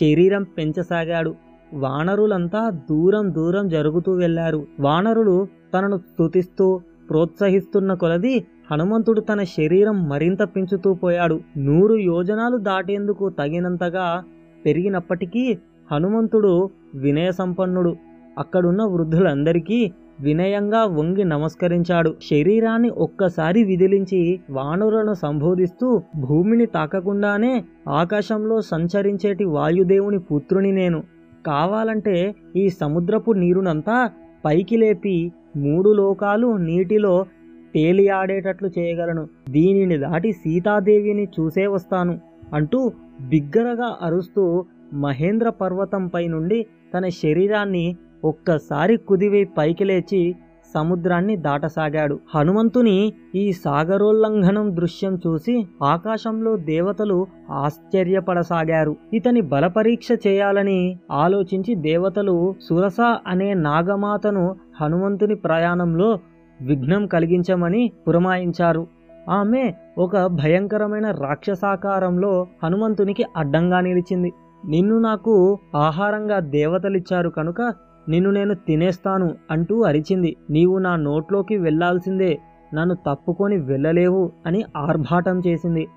శరీరం 0.00 0.42
పెంచసాగాడు. 0.42 1.34
వానరులంతా 1.74 2.70
దూరం 2.70 3.34
దూరం 3.34 3.68
జరుగుతూ 3.68 4.12
వెళ్ళారు. 4.12 4.66
వానరులు 4.80 5.48
తనను 5.74 5.96
స్తుతిస్తూ 5.96 6.80
ప్రోత్సహిస్తున్న 7.10 7.94
కొలది 7.94 8.44
హనుమంతుడు 8.70 9.20
తన 9.20 9.42
శరీరం 9.42 10.08
మరింత 10.08 10.42
పెంచుతూ 10.42 10.94
పోయాడు. 10.94 11.40
నూరు 11.56 11.94
యోజనాలు 11.94 12.56
దాటేందుకు 12.56 13.28
తగినంతగా 13.28 14.24
పెరిగినప్పటికీ 14.66 15.58
హనుమంతుడు 15.92 16.70
వినయ 16.94 17.32
సంపన్నుడు. 17.32 17.96
అక్కడున్న 18.38 18.82
వృద్ధులందరికీ 18.82 19.92
వినయంగా 20.20 20.84
వంగి 20.84 21.24
నమస్కరించాడు. 21.24 22.14
శరీరాన్ని 22.30 22.90
ఒక్కసారి 22.90 23.64
విదిలించి 23.64 24.40
వానరులను 24.50 25.12
సంబోధిస్తూ 25.12 26.02
భూమిని 26.16 26.66
తాకకుండానే 26.66 27.64
ఆకాశంలో 27.88 28.60
సంచరించేటి 28.60 29.44
వాయుదేవుని 29.44 30.18
పుత్రుని 30.18 30.72
నేను. 30.72 31.02
కావాలంటే 31.46 32.34
ఈ 32.56 32.68
సముద్రపు 32.68 33.32
నీరునంతా 33.32 34.10
పైకి 34.44 34.76
లేపి 34.76 35.32
మూడు 35.56 35.90
లోకాలు 35.90 36.56
నీటిలో 36.56 37.26
తేలియాడేటట్లు 37.74 38.70
చేయగలను. 38.78 39.28
దీనిని 39.50 39.98
దాటి 39.98 40.32
సీతాదేవిని 40.32 41.28
చూసే 41.40 41.66
వస్తాను 41.66 42.20
అంటూ 42.54 42.92
బిగ్గరగా 43.20 43.96
అరుస్తూ 44.02 44.64
మహేంద్ర 44.92 45.48
పర్వతంపై 45.48 46.26
నుండి 46.26 46.66
తన 46.94 47.08
శరీరాన్ని 47.08 47.96
ఒక్కసారి 48.24 48.96
కుదివై 48.96 49.44
పైకి 49.44 49.84
లేచి 49.84 50.34
సముద్రాన్ని 50.74 51.36
దాటసాగాడు. 51.36 52.18
హనుమంతుని 52.34 53.12
ఈ 53.34 53.52
సాగరోల్లంఘనం 53.52 54.76
దృశ్యం 54.76 55.20
చూసి 55.26 55.66
ఆకాశంలో 55.82 56.56
దేవతలు 56.56 57.26
ఆశ్చర్యపడసాగారు. 57.50 58.96
ఇతని 59.14 59.40
బలపరీక్ష 59.40 60.08
చేయాలని 60.26 60.98
ఆలోచించి 61.10 61.74
దేవతలు 61.74 62.54
సురస 62.68 63.00
అనే 63.26 63.54
నాగమాతను 63.54 64.56
హనుమంతుని 64.80 65.34
ప్రయాణంలో 65.34 66.18
విఘ్నం 66.62 67.06
కలిగించమని 67.06 67.92
పురమాయించారు. 68.08 68.86
ఆమె 69.28 69.74
ఒక 69.98 70.26
భయంకరమైన 70.26 71.10
రాక్షసాకారంలో 71.10 72.46
హనుమంతునికి 72.64 73.24
అడ్డంగా 73.36 73.80
నిలిచింది. 73.80 74.32
నిన్ను 74.66 74.98
నాకు 74.98 75.58
ఆహారంగా 75.74 76.38
దేవతలిచ్చారు 76.38 77.28
కనుక 77.28 77.74
నిన్ను 78.08 78.30
నేను 78.30 78.54
తినేస్తాను 78.54 79.34
అంటూ 79.50 79.82
అరిచింది. 79.82 80.36
నీవు 80.50 80.78
నా 80.78 80.96
నోట్లోకి 80.96 81.56
వెళ్ళాల్సిందే. 81.56 82.38
నన్ను 82.74 82.94
తప్పుకొని 82.94 83.60
వెళ్ళలేవు 83.60 84.32
అని 84.46 84.64
ఆర్భాటం 84.76 85.42
చేసింది. 85.46 85.88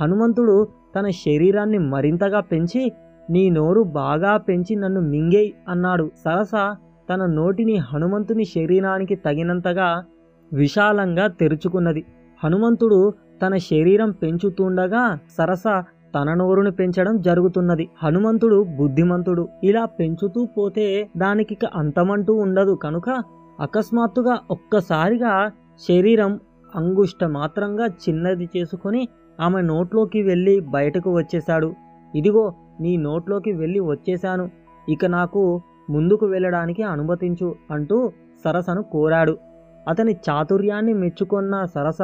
హనుమంతుడు 0.00 0.68
తన 0.96 1.08
శరీరాన్ని 1.08 1.78
మరింతగా 1.78 2.40
పెంచి 2.40 2.92
నీ 3.30 3.50
నోరు 3.50 3.82
బాగా 3.82 4.36
పెంచి 4.36 4.76
నన్ను 4.76 5.00
మింగేయ్ 5.00 5.52
అన్నాడు. 5.68 6.10
సరస 6.24 6.76
తన 7.10 7.26
నోటిని 7.26 7.76
హనుమంతుని 7.76 8.44
శరీరానికి 8.44 9.14
తగినంతగా 9.14 10.04
విశాలంగా 10.52 11.26
తెరుచుకున్నది. 11.26 12.04
హనుమంతుడు 12.44 13.12
తన 13.42 13.56
శరీరం 13.56 14.10
పెంచుతుండగా 14.10 15.18
సరస 15.38 15.62
తన 16.14 16.34
నోరుని 16.34 16.70
పెంచడం 16.70 17.20
జరుగుతున్నది. 17.20 17.88
హనుమంతుడు 18.02 18.66
బుద్ధిమంతుడు. 18.78 19.48
ఇలా 19.64 19.84
పెంచుతూ 19.84 20.46
పోతే 20.46 21.08
దానికి 21.16 21.58
అంతమంటూ 21.74 22.34
ఉండదు. 22.34 22.78
కనుక 22.82 23.10
అకస్మాత్తుగా 23.60 24.38
ఒక్కసారిగా 24.50 25.50
శరీరం 25.88 26.40
అంగుష్ట 26.74 27.24
మాత్రంగా 27.24 27.86
చిన్నది 27.86 28.48
చేసుకొని 28.56 29.08
ఆమె 29.40 29.62
నోట్లోకి 29.62 30.22
వెళ్ళి 30.22 30.60
బయటకు 30.60 31.16
వచ్చేశాడు. 31.16 31.74
ఇదిగో 32.14 32.54
నీ 32.80 32.96
నోట్లోకి 32.96 33.52
వెళ్ళి 33.52 33.80
వచ్చేశాను. 33.80 34.50
ఇక 34.88 35.04
నాకు 35.06 35.62
ముందుకు 35.90 36.26
వెళ్ళడానికి 36.26 36.82
అనుమతించు 36.82 37.54
అంటూ 37.70 38.12
సరసను 38.44 38.82
కోరాడు. 38.82 39.38
అతని 39.88 40.16
చాతుర్యాన్ని 40.30 40.94
మెచ్చుకున్న 40.94 41.64
సరస 41.64 42.02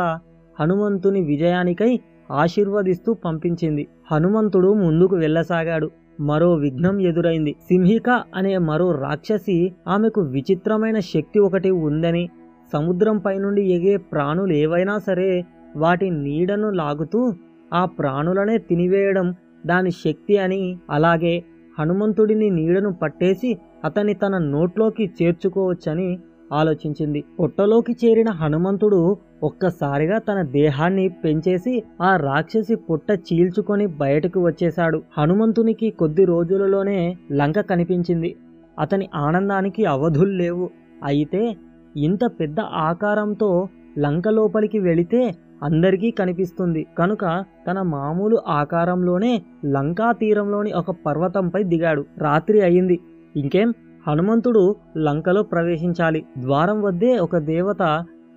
హనుమంతుని 0.60 1.20
విజయానికై 1.20 2.00
ఆశీర్వదిస్తూ 2.30 3.14
పంపించింది. 3.14 3.88
హనుమంతుడు 4.12 4.74
ముందుకు 4.74 5.16
వెళ్ళసాగాడు. 5.16 5.90
మరో 6.20 6.54
విఘ్నం 6.54 7.00
ఎదురైంది. 7.00 7.56
సింహిక 7.68 8.24
అనే 8.34 8.58
మరో 8.58 8.92
రాక్షసి 8.92 9.72
ఆమెకు 9.88 10.20
విచిత్రమైన 10.20 10.98
శక్తి 10.98 11.38
ఒకటి 11.38 11.70
ఉందని 11.70 12.30
సముద్రంపై 12.72 13.38
నుండి 13.38 13.62
ఎగే 13.62 13.96
ప్రాణులు 13.96 14.52
ఏవైనా 14.52 14.98
సరే 14.98 15.44
వాటి 15.76 16.10
నీడను 16.10 16.70
లాగుతూ 16.70 17.32
ఆ 17.74 17.84
ప్రాణులనే 17.84 18.58
తినివేయడం 18.58 19.34
దాని 19.66 19.90
శక్తి 19.90 20.38
అని 20.38 20.78
అలాగే 20.90 21.44
హనుమంతుడిని 21.78 22.50
నీడను 22.50 22.92
పట్టేసి 22.92 23.58
అతన్ని 23.84 24.14
తన 24.14 24.38
నోట్లోకి 24.38 25.10
చేర్చుకోవచ్చని 25.22 26.18
ఆలోచించింది. 26.52 27.24
పొట్టలోకి 27.40 27.92
చేరిన 27.92 28.30
హనుమంతుడు 28.30 29.16
ఒక్కసారిగా 29.42 30.18
తన 30.18 30.42
దేహాన్ని 30.42 31.08
పెంచేసి 31.08 31.82
ఆ 32.02 32.16
రాక్షసి 32.16 32.74
పొట్ట 32.74 33.10
చీల్చుకొని 33.12 33.86
బయటకు 33.86 34.46
వచ్చేశాడు. 34.46 35.02
హనుమంతునికి 35.18 35.90
కొద్ది 35.90 36.24
రోజులలోనే 36.24 37.16
లంక 37.32 37.60
కనిపించింది. 37.60 38.36
అతని 38.78 39.08
ఆనందానికి 39.14 39.84
అవధులు 39.84 40.30
లేవు. 40.30 40.70
అయితే 41.04 41.56
ఇంత 41.96 42.24
పెద్ద 42.40 42.60
ఆకారంతో 42.60 43.68
లంక 43.98 44.28
లోపలికి 44.28 44.78
వెళితే 44.78 45.34
అందరికీ 45.62 46.10
కనిపిస్తుంది. 46.10 46.86
కనుక 46.98 47.44
తన 47.70 47.82
మామూలు 47.82 48.38
ఆకారంలోనే 48.48 49.42
లంకా 49.66 50.12
తీరంలోని 50.12 50.72
ఒక 50.72 50.90
పర్వతంపై 51.06 51.62
దిగాడు. 51.62 52.04
రాత్రి 52.18 52.60
అయింది. 52.60 52.98
ఇంకేం? 53.38 53.74
హనుమంతుడు 54.08 54.76
లంకలో 54.98 55.42
ప్రవేశించాలి. 55.42 56.24
ద్వారం 56.38 56.82
వద్దే 56.82 57.18
ఒక 57.18 57.36
దేవత 57.36 57.82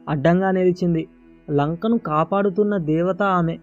అడ్డంగా 0.10 0.52
నిలిచింది. 0.52 1.08
లంకను 1.52 1.98
కాపాడుతున్న 1.98 2.78
దేవత 2.78 3.24
ఆమె. 3.24 3.58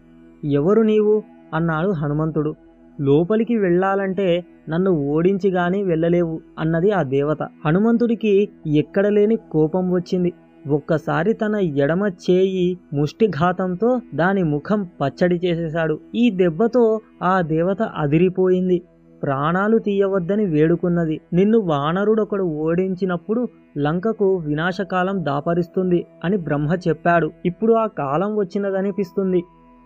ఎవరు 0.44 0.82
నీవు? 0.82 1.22
అన్నాడు 1.54 1.88
హనుమంతుడు. 1.88 2.54
లోపలికి 3.00 3.58
వెళ్ళాలంటే 3.58 4.44
నన్ను 4.68 4.90
ఓడించి 4.90 5.50
గాని 5.50 5.82
వెళ్ళలేవు 5.82 6.40
అన్నది 6.58 6.90
ఆ 6.90 7.02
దేవత. 7.02 7.42
హనుమంతుడికి 7.66 8.48
ఎక్కడలేని 8.66 9.36
కోపం 9.36 9.92
వచ్చింది. 9.92 10.32
ఒక్కసారి 10.68 11.32
తన 11.32 11.54
ఎడమ 11.54 12.10
చేయి 12.30 12.78
ముష్టిఘాతంతో 12.94 14.00
దాని 14.14 14.42
ముఖం 14.42 14.88
పచ్చడి 15.00 15.36
చేసేశాడు. 15.44 15.98
ఈ 16.14 16.30
దెబ్బతో 16.30 17.00
ఆ 17.22 17.40
దేవత 17.40 17.82
అదిరిపోయింది. 17.82 18.82
ప్రాణాలు 19.22 19.78
తీయవద్దని 19.78 20.46
వేడుకున్నది. 20.46 21.20
నిన్ను 21.32 21.58
వానరుడొకడు 21.58 22.44
ఓడించినప్పుడు 22.44 23.48
లంకకు 23.78 24.36
వినాశకాలం 24.36 25.24
దాపరిస్తుంది 25.24 26.06
అని 26.24 26.36
బ్రహ్మ 26.36 26.74
చెప్పాడు. 26.88 27.30
ఇప్పుడు 27.46 27.72
ఆ 27.72 27.86
కాలం 27.86 28.36
వచ్చినదనిపిస్తుంది. 28.36 29.42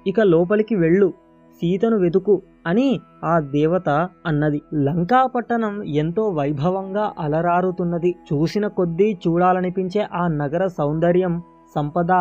ఇక 0.07 0.21
లోపలికి 0.21 0.75
వెళ్ళు 0.75 1.09
సీతను 1.63 1.97
వెతుకు 1.97 2.43
అని 2.67 3.01
ఆ 3.25 3.41
దేవత 3.41 3.89
అన్నది. 4.27 4.61
లంకా 4.75 5.27
పట్టణం 5.27 5.83
ఎంతో 5.83 6.29
వైభవంగా 6.29 7.13
అలరారుతున్నది. 7.19 8.15
చూసిన 8.29 8.67
కొద్దీ 8.67 9.19
చూడాలనిపించే 9.29 10.07
ఆ 10.15 10.29
నగర 10.29 10.67
సౌందర్యం 10.67 11.43
సంపద 11.75 12.13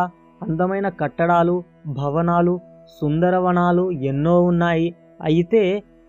అందమైన 0.42 0.88
కట్టడాలు 0.88 1.62
భవనాలు 1.86 2.60
సుందరవనాలు 3.00 3.90
ఎన్నో 3.90 4.42
ఉన్నాయి. 4.42 4.94
అయితే 5.22 5.62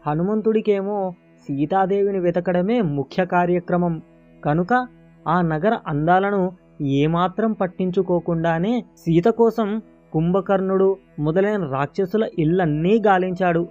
హనుమంతుడికేమో 0.07 1.13
సీతాదేవిని 1.41 2.19
వెతకడమే 2.19 2.81
ముఖ్య 2.81 3.25
కార్యక్రమం. 3.25 4.01
కనుక 4.45 4.87
ఆ 5.27 5.41
నగర 5.41 5.77
అందాలను 5.87 6.51
ఏమాత్రం 6.81 7.51
పట్టించుకోకుండానే 7.51 8.85
సీత 8.97 9.25
కోసం 9.25 9.81
కుంభకర్ణుడు 10.13 10.97
మొదలైన 11.19 11.63
రాక్షసుల 11.63 12.29
ఇళ్ళన్నీ 12.39 13.01
గాలించాడు. 13.07 13.67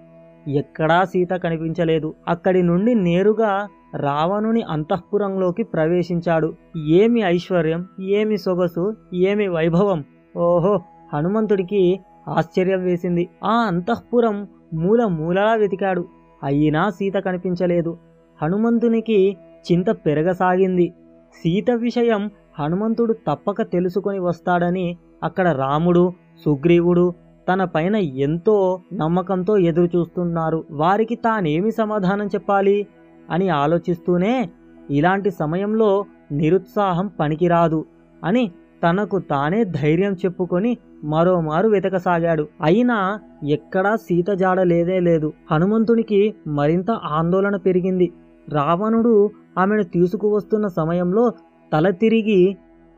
ఎక్కడా 0.49 1.05
సీత 1.05 1.31
కనిపించలేదు. 1.31 2.15
అక్కడి 2.29 2.63
నుండి 2.63 2.95
నేరుగా 2.95 3.69
రావణుని 3.97 4.63
అంతఃపురంలోకి 4.63 5.63
ప్రవేశించాడు. 5.63 6.55
ఏమి 6.89 7.21
ఐశ్వర్యం 7.21 7.89
ఏమి 8.01 8.37
సొగసు 8.39 8.97
ఏమి 9.15 9.49
వైభవం. 9.49 10.05
ఓహో 10.37 10.81
హనుమంతుడికి 11.15 12.01
ఆశ్చర్యం 12.29 12.83
వేసింది. 12.83 13.29
ఆ 13.45 13.53
అంతఃపురం 13.53 14.49
మూల 14.75 15.05
మూలలా 15.05 15.55
వెతికాడు. 15.55 16.05
అయినా 16.43 16.91
సీత 16.91 17.15
కనిపించలేదు. 17.15 17.99
హనుమంతునికి 18.43 19.37
చింత 19.73 19.91
పెరగసాగింది. 19.91 20.93
సీత 21.35 21.71
విషయం 21.71 22.31
హనుమంతుడు 22.59 23.13
తప్పక 23.13 23.63
తెలుసుకొని 23.63 24.19
వస్తాడని 24.19 24.97
అక్కడ 25.23 25.49
రాముడు 25.49 26.13
సుగ్రీవుడు 26.45 27.15
తన 27.53 27.65
పైన 27.65 27.97
ఎంతో 27.97 28.81
నమ్మకంతో 28.93 29.59
ఎదురుచూస్తున్నారు. 29.59 30.65
వారికి 30.71 31.15
తానేమి 31.15 31.71
సమాధానం 31.71 32.27
చెప్పాలి? 32.27 32.87
అని 33.31 33.49
ఆలోచిస్తూనే 33.49 34.51
ఇలాంటి 34.91 35.31
సమయంలో 35.31 36.05
నిరుత్సాహం 36.33 37.11
పనికిరాదు 37.21 37.85
అని 38.25 38.53
తనకు 38.83 39.19
తానే 39.19 39.65
ధైర్యం 39.65 40.13
చెప్పుకొని 40.13 40.77
మరోమారు 41.05 41.69
వెతకసాగాడు. 41.69 42.49
అయినా 42.63 43.19
ఎక్కడా 43.45 43.97
సీత 43.97 44.31
జాడ 44.31 44.61
లేదే 44.61 45.01
లేదు. 45.01 45.33
హనుమంతునికి 45.51 46.35
మరింత 46.47 46.91
ఆందోళన 46.91 47.57
పెరిగింది. 47.57 48.13
రావణుడు 48.49 49.31
ఆమెను 49.59 49.83
తీసుకువస్తున్న 49.83 50.67
సమయంలో 50.67 51.33
తల 51.73 51.91
తిరిగి 51.91 52.57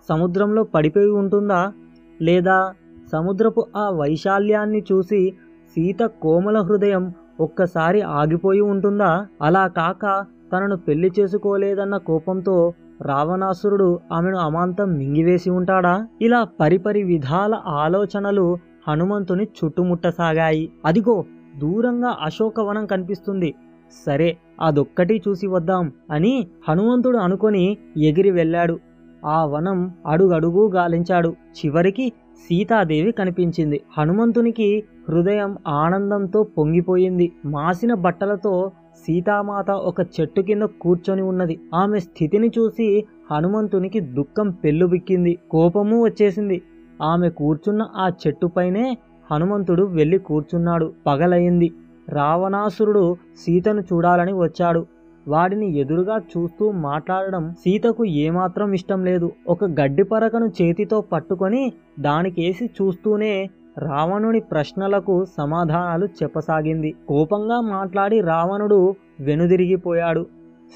సముద్రంలో 0.08 0.64
పడిపోయి 0.64 1.10
ఉంటుందా? 1.10 1.72
లేదా 2.22 2.74
సముద్రపు 3.12 3.66
ఆ 3.76 3.90
వైశాల్యాన్ని 3.90 4.84
చూసి 4.92 5.34
సీత 5.68 6.04
కోమల 6.04 6.60
హృదయం 6.60 7.12
ఒక్కసారి 7.40 8.00
ఆగిపోయి 8.00 8.60
ఉంటుందా? 8.60 9.26
అలా 9.42 9.68
కాక 9.68 10.24
తనను 10.52 10.76
పెళ్ళి 10.76 11.12
చేసుకోలేదన్న 11.18 11.96
కోపంతో 11.96 12.74
రావణాసురుడు 13.02 14.00
ఆమెను 14.12 14.38
అమాంతం 14.38 14.92
మింగివేసి 14.92 15.50
ఉంటాడా? 15.50 16.08
ఇలా 16.22 16.44
పరిపరి 16.60 17.02
విధాల 17.02 17.60
ఆలోచనలు 17.66 18.56
హనుమంతుని 18.88 19.44
చుట్టుముట్టసాగాయి. 19.44 20.72
అదిగో 20.84 21.24
దూరంగా 21.58 22.16
అశోకవనం 22.22 22.86
కనిపిస్తుంది. 22.86 23.54
సరే 24.06 24.36
అదొక్కటి 24.60 25.22
చూసి 25.28 25.46
వద్దాం 25.46 25.92
అని 26.10 26.46
హనుమంతుడు 26.68 27.18
అనుకొని 27.18 27.76
ఎగిరి 27.96 28.30
వెళ్ళాడు. 28.30 28.78
ఆ 29.24 29.44
వనం 29.44 29.94
అడుగడుగు 30.06 30.70
గాలించాడు. 30.70 31.28
చివరికి 31.28 32.12
సీతాదేవి 32.36 33.12
కనిపించింది. 33.12 33.80
హనుమంతునికి 33.98 34.84
హృదయం 35.08 35.58
ఆనందంతో 35.68 36.42
పొంగిపోయింది. 36.42 37.32
మాసిన 37.44 37.94
బట్టలతో 37.94 38.72
సీతామాత 38.94 39.70
ఒక 39.70 40.00
చెట్టు 40.00 40.40
కింద 40.40 40.62
కూర్చొని 40.62 41.22
ఉన్నది. 41.22 41.60
ఆమె 41.74 42.00
స్థితిని 42.00 42.48
చూసి 42.58 43.04
హనుమంతునికి 43.30 44.00
దుఃఖం 44.00 44.50
పెళ్ళుబిక్కింది. 44.50 45.38
కోపము 45.50 46.04
వచ్చేసింది. 46.04 46.62
ఆమె 47.02 47.28
కూర్చున్న 47.30 47.86
ఆ 47.96 48.10
చెట్టుపైనే 48.26 48.98
హనుమంతుడు 49.30 49.82
వెళ్ళి 49.82 50.18
కూర్చున్నాడు. 50.18 50.92
పగలయింది. 51.06 51.72
రావణాసురుడు 52.08 53.16
సీతను 53.38 53.80
చూడాలని 53.80 54.32
వచ్చాడు. 54.32 54.86
వాడిని 55.28 55.78
ఎదురుగా 55.78 56.18
చూస్తూ 56.18 56.70
మాట్లాడడం 56.70 57.50
సీతకు 57.52 58.04
ఏమాత్రం 58.04 58.72
ఇష్టం 58.72 59.04
లేదు. 59.04 59.32
ఒక 59.48 59.64
గడ్డి 59.64 60.02
పరకను 60.02 60.46
చేతితో 60.46 61.00
పట్టుకొని 61.00 61.72
దానికేసి 62.00 62.64
చూస్తూనే 62.66 63.50
రావణుని 63.78 64.40
ప్రశ్నలకు 64.40 65.24
సమాధానాలు 65.24 66.06
చెప్పసాగింది. 66.06 66.94
కోపంగా 67.08 67.60
మాట్లాడి 67.60 68.20
రావణుడు 68.20 68.94
వెనుదిరిగిపోయాడు. 69.20 70.26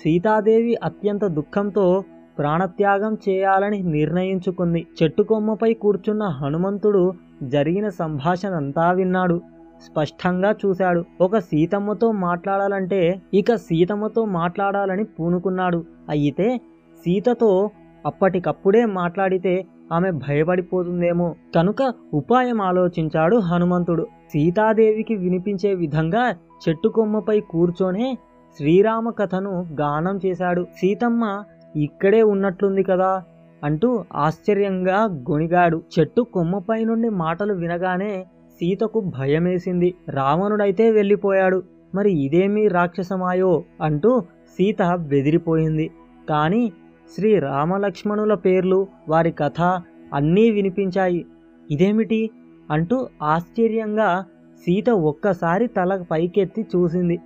సీతాదేవి 0.00 0.74
అత్యంత 0.84 1.24
దుఃఖంతో 1.24 2.04
ప్రాణత్యాగం 2.38 3.16
చేయాలని 3.28 3.82
నిర్ణయించుకుంది. 3.82 4.86
చెట్టు 5.02 5.22
కొమ్మపై 5.22 5.74
కూర్చున్న 5.74 6.22
హనుమంతుడు 6.22 7.12
జరిగిన 7.42 7.88
సంభాషణ 7.88 8.54
అంతా 8.54 8.92
విన్నాడు. 8.92 9.40
స్పష్టంగా 9.86 10.54
చూశాడు. 10.66 11.04
ఒక 11.20 11.38
సీతమ్మతో 11.38 12.12
మాట్లాడాలంటే 12.12 13.20
ఇక 13.34 13.54
సీతమ్మతో 13.54 14.24
మాట్లాడాలని 14.24 15.04
పూనుకున్నాడు. 15.04 15.84
అయితే 16.08 16.56
సీతతో 17.04 17.70
అప్పటికప్పుడే 18.06 18.84
మాట్లాడితే 18.84 19.66
ఆమె 19.92 20.10
భయపడిపోతుందేమో. 20.10 21.34
కనుక 21.54 21.92
ఉపాయం 22.14 22.60
ఆలోచించాడు 22.60 23.36
హనుమంతుడు. 23.36 24.06
సీతాదేవికి 24.30 25.14
వినిపించే 25.14 25.74
విధంగా 25.74 26.34
చెట్టు 26.68 26.88
కొమ్మపై 26.88 27.40
కూర్చొనే 27.40 28.18
శ్రీరామ 28.56 29.10
కథను 29.10 29.66
గానం 29.80 30.20
చేశాడు. 30.26 30.66
సీతమ్మ 30.76 31.42
ఇక్కడే 31.76 32.22
ఉన్నట్లుంది 32.22 32.82
కదా 32.82 33.22
అంటూ 33.64 34.04
ఆశ్చర్యంగా 34.14 35.04
గొణిగాడు. 35.04 35.82
చెట్టు 35.98 36.20
కొమ్మపై 36.20 36.84
నుండి 36.84 37.08
మాటలు 37.08 37.54
వినగానే 37.54 38.26
సీతకు 38.50 39.00
భయమేసింది. 39.00 39.94
రావణుడైతే 40.08 40.90
వెళ్ళిపోయాడు. 40.90 41.62
మరి 41.94 42.12
ఇదేమి 42.12 42.68
రాక్షసమాయో 42.68 43.62
అంటూ 43.82 44.20
సీత 44.20 44.94
బెదిరిపోయింది. 44.94 45.90
కానీ 46.30 46.72
శ్రీ 47.14 47.38
రామలక్ష్మణుల 47.38 48.34
పేర్లు 48.34 48.86
వారి 49.08 49.32
కథ 49.32 49.82
అన్నీ 50.14 50.50
వినిపించాయి. 50.50 51.26
ఇదేమిటి? 51.70 52.30
అంటూ 52.70 53.08
ఆశ్చర్యంగా 53.22 54.24
సీత 54.58 54.90
ఒక్కసారి 54.90 55.66
తల 55.66 56.04
పైకెత్తి 56.10 56.66
చూసింది. 56.76 57.18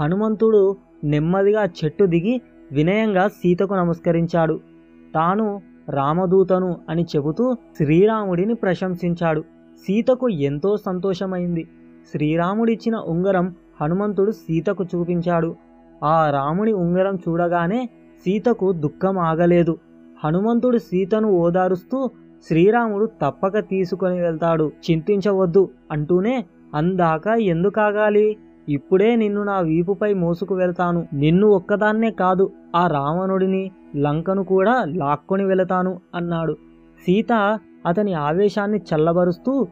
హనుమంతుడు 0.00 0.76
నెమ్మదిగా 1.04 1.64
చెట్టు 1.64 2.04
దిగి 2.04 2.40
వినయంగా 2.72 3.28
సీతకు 3.28 3.74
నమస్కరించాడు. 3.74 4.60
తాను 5.14 5.62
రామదూతను 5.90 6.76
అని 6.88 7.02
చెబుతూ 7.02 7.54
శ్రీరాముడిని 7.54 8.54
ప్రశంసించాడు. 8.54 9.40
సీతకు 9.86 10.28
ఎంతో 10.28 10.76
సంతోషమైంది. 10.76 11.68
శ్రీరాముడిచ్చిన 12.12 12.96
ఉంగరం 12.96 13.54
హనుమంతుడు 13.80 14.30
సీతకు 14.30 14.84
చూపించాడు. 14.84 15.56
ఆ 16.04 16.30
రాముడి 16.30 16.72
ఉంగరం 16.72 17.16
చూడగానే 17.16 17.88
సీతకు 18.24 18.72
దుఃఖం 18.72 19.18
ఆగలేదు. 19.18 19.74
హనుమంతుడు 20.24 20.78
సీతను 20.78 21.28
ఓదారుస్తూ 21.30 22.10
శ్రీరాముడు 22.48 23.06
తప్పక 23.22 23.58
తీసుకొని 23.58 24.20
వెళ్తాడు 24.20 24.72
చింతించవద్దు 24.90 25.68
అంటూనే 25.90 26.44
అందాక 26.74 27.26
ఎందుకాగాలి? 27.26 28.36
ఇప్పుడే 28.68 29.16
నిన్ను 29.16 29.42
నా 29.42 29.60
వీపుపై 29.60 30.14
మోసుకు 30.14 30.54
వెళ్తాను. 30.54 31.06
నిన్ను 31.12 31.46
ఒక్కదాన్నే 31.48 32.10
కాదు 32.10 32.44
ఆ 32.74 32.86
రావణుడిని 32.86 33.70
లంకను 33.96 34.42
కూడా 34.44 34.84
లాక్కొని 34.96 35.44
వెళతాను 35.44 36.00
అన్నాడు. 36.14 36.54
సీత 37.04 37.32
అతని 37.86 38.14
ఆవేశాన్ని 38.14 38.80
చల్లబరుస్తూ 38.88 39.66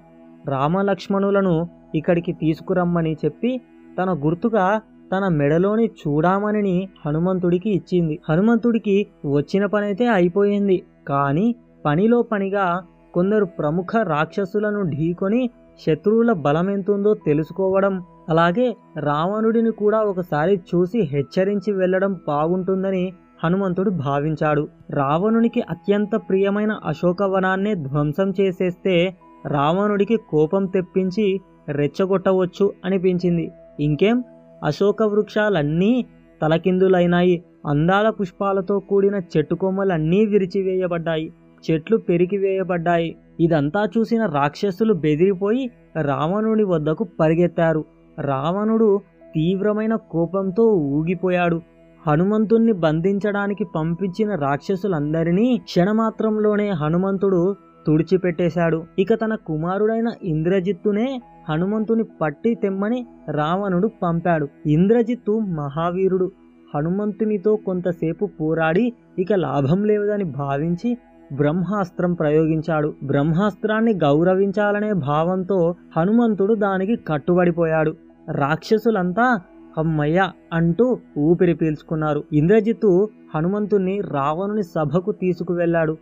రామలక్ష్మణులను 0.49 1.69
ఇక్కడికి 1.95 2.33
తీసుకురమ్మని 2.33 3.17
చెప్పి 3.25 3.61
తన 3.99 4.13
గుర్తుగా 4.13 4.81
తన 5.13 5.29
మెడలోని 5.29 5.87
చూడామణిని 5.87 6.89
హనుమంతుడికి 7.07 7.71
ఇచ్చింది. 7.71 8.19
హనుమంతుడికి 8.31 9.07
వచ్చిన 9.25 9.67
పనైతే 9.67 10.07
అయిపోయింది. 10.07 10.83
కానీ 11.09 11.55
పనిలో 11.87 12.23
పనిగా 12.23 12.83
కొందరు 13.15 13.45
ప్రముఖ 13.45 13.97
రాక్షసులను 13.97 14.83
ఢీకొని 14.83 15.51
శత్రువుల 15.87 16.33
బలమెంతుందో 16.33 17.15
తెలుసుకోవడం 17.15 17.95
అలాగే 18.29 18.77
రావణుడిని 18.99 19.71
కూడా 19.71 20.03
ఒకసారి 20.03 20.61
చూసి 20.75 21.01
హెచ్చరించి 21.01 21.73
వెళ్ళడం 21.73 22.13
బాగుంటుందని 22.29 23.13
హనుమంతుడు 23.45 23.91
భావించాడు. 23.91 24.69
రావణునికి 24.91 25.61
అత్యంత 25.71 26.11
ప్రియమైన 26.29 26.73
అశోకవనాన్నే 26.85 27.75
ధ్వంసం 27.75 28.35
చేసేస్తే 28.41 29.17
రావణుడికి 29.47 30.17
కోపం 30.17 30.67
తెప్పించి 30.67 31.41
రెచ్చగొట్టవచ్చు 31.69 32.73
అనిపించింది. 32.85 33.51
ఇంకేం? 33.81 34.25
అశోక 34.65 35.03
వృక్షాలన్నీ 35.03 36.07
తలకిందులైనాయి. 36.43 37.45
అందాల 37.67 38.11
పుష్పాలతో 38.11 38.79
కూడిన 38.79 39.21
చెట్టు 39.37 39.55
కొమ్మలన్నీ 39.55 40.27
విరిచివేయబడ్డాయి. 40.27 41.33
చెట్లు 41.71 41.97
పెరిగివేయబడ్డాయి 41.97 43.17
ఇదంతా 43.41 43.89
చూసిన 43.99 44.27
రాక్షసులు 44.27 44.93
బెదిరిపోయి 44.95 45.71
రావణుడి 46.03 46.65
వద్దకు 46.65 47.07
పరిగెత్తారు. 47.21 47.85
రావణుడు 48.21 49.01
తీవ్రమైన 49.35 49.95
కోపంతో 49.95 50.63
ఊగిపోయాడు. 50.73 51.61
హనుమంతుణ్ణి 52.07 52.73
బంధించడానికి 52.73 53.65
పంపించిన 53.77 54.35
రాక్షసులందరినీ 54.35 55.61
క్షణమాత్రంలోనే 55.65 56.69
హనుమంతుడు 56.69 57.57
తుడిచిపెట్టేశాడు. 57.87 58.85
ఇక 58.99 59.15
తన 59.15 59.35
కుమారుడైన 59.35 60.09
ఇంద్రజిత్తునే 60.23 61.23
హనుమంతుని 61.49 62.05
పట్టి 62.21 62.55
తెమ్మని 62.55 63.07
రావణుడు 63.31 63.91
పంపాడు. 64.03 64.49
ఇంద్రజిత్తు 64.67 65.39
మహావీరుడు. 65.39 66.31
హనుమంతునితో 66.75 67.57
కొంతసేపు 67.57 68.31
పోరాడి 68.41 68.93
ఇక 69.19 69.33
లాభం 69.33 69.85
లేదని 69.85 70.25
భావించి 70.25 70.99
బ్రహ్మాస్త్రం 71.33 72.15
ప్రయోగించాడు. 72.15 72.95
బ్రహ్మాస్త్రాన్ని 73.03 73.95
గౌరవించాలనే 73.95 74.93
భావంతో 74.93 75.75
హనుమంతుడు 75.97 76.55
దానికి 76.55 76.97
కట్టుబడిపోయాడు. 76.97 77.95
రాక్షసులంతా 78.31 79.41
అమ్మయ్య 79.79 80.31
అంటూ 80.53 80.99
ఊపిరి 81.19 81.55
పీల్చుకున్నారు. 81.55 82.25
ఇంద్రజిత్తు 82.33 83.09
హనుమంతుణ్ణి 83.35 84.01
రావణుని 84.01 84.63
సభకు 84.63 85.13
తీసుకువెళ్ళాడు. 85.13 85.97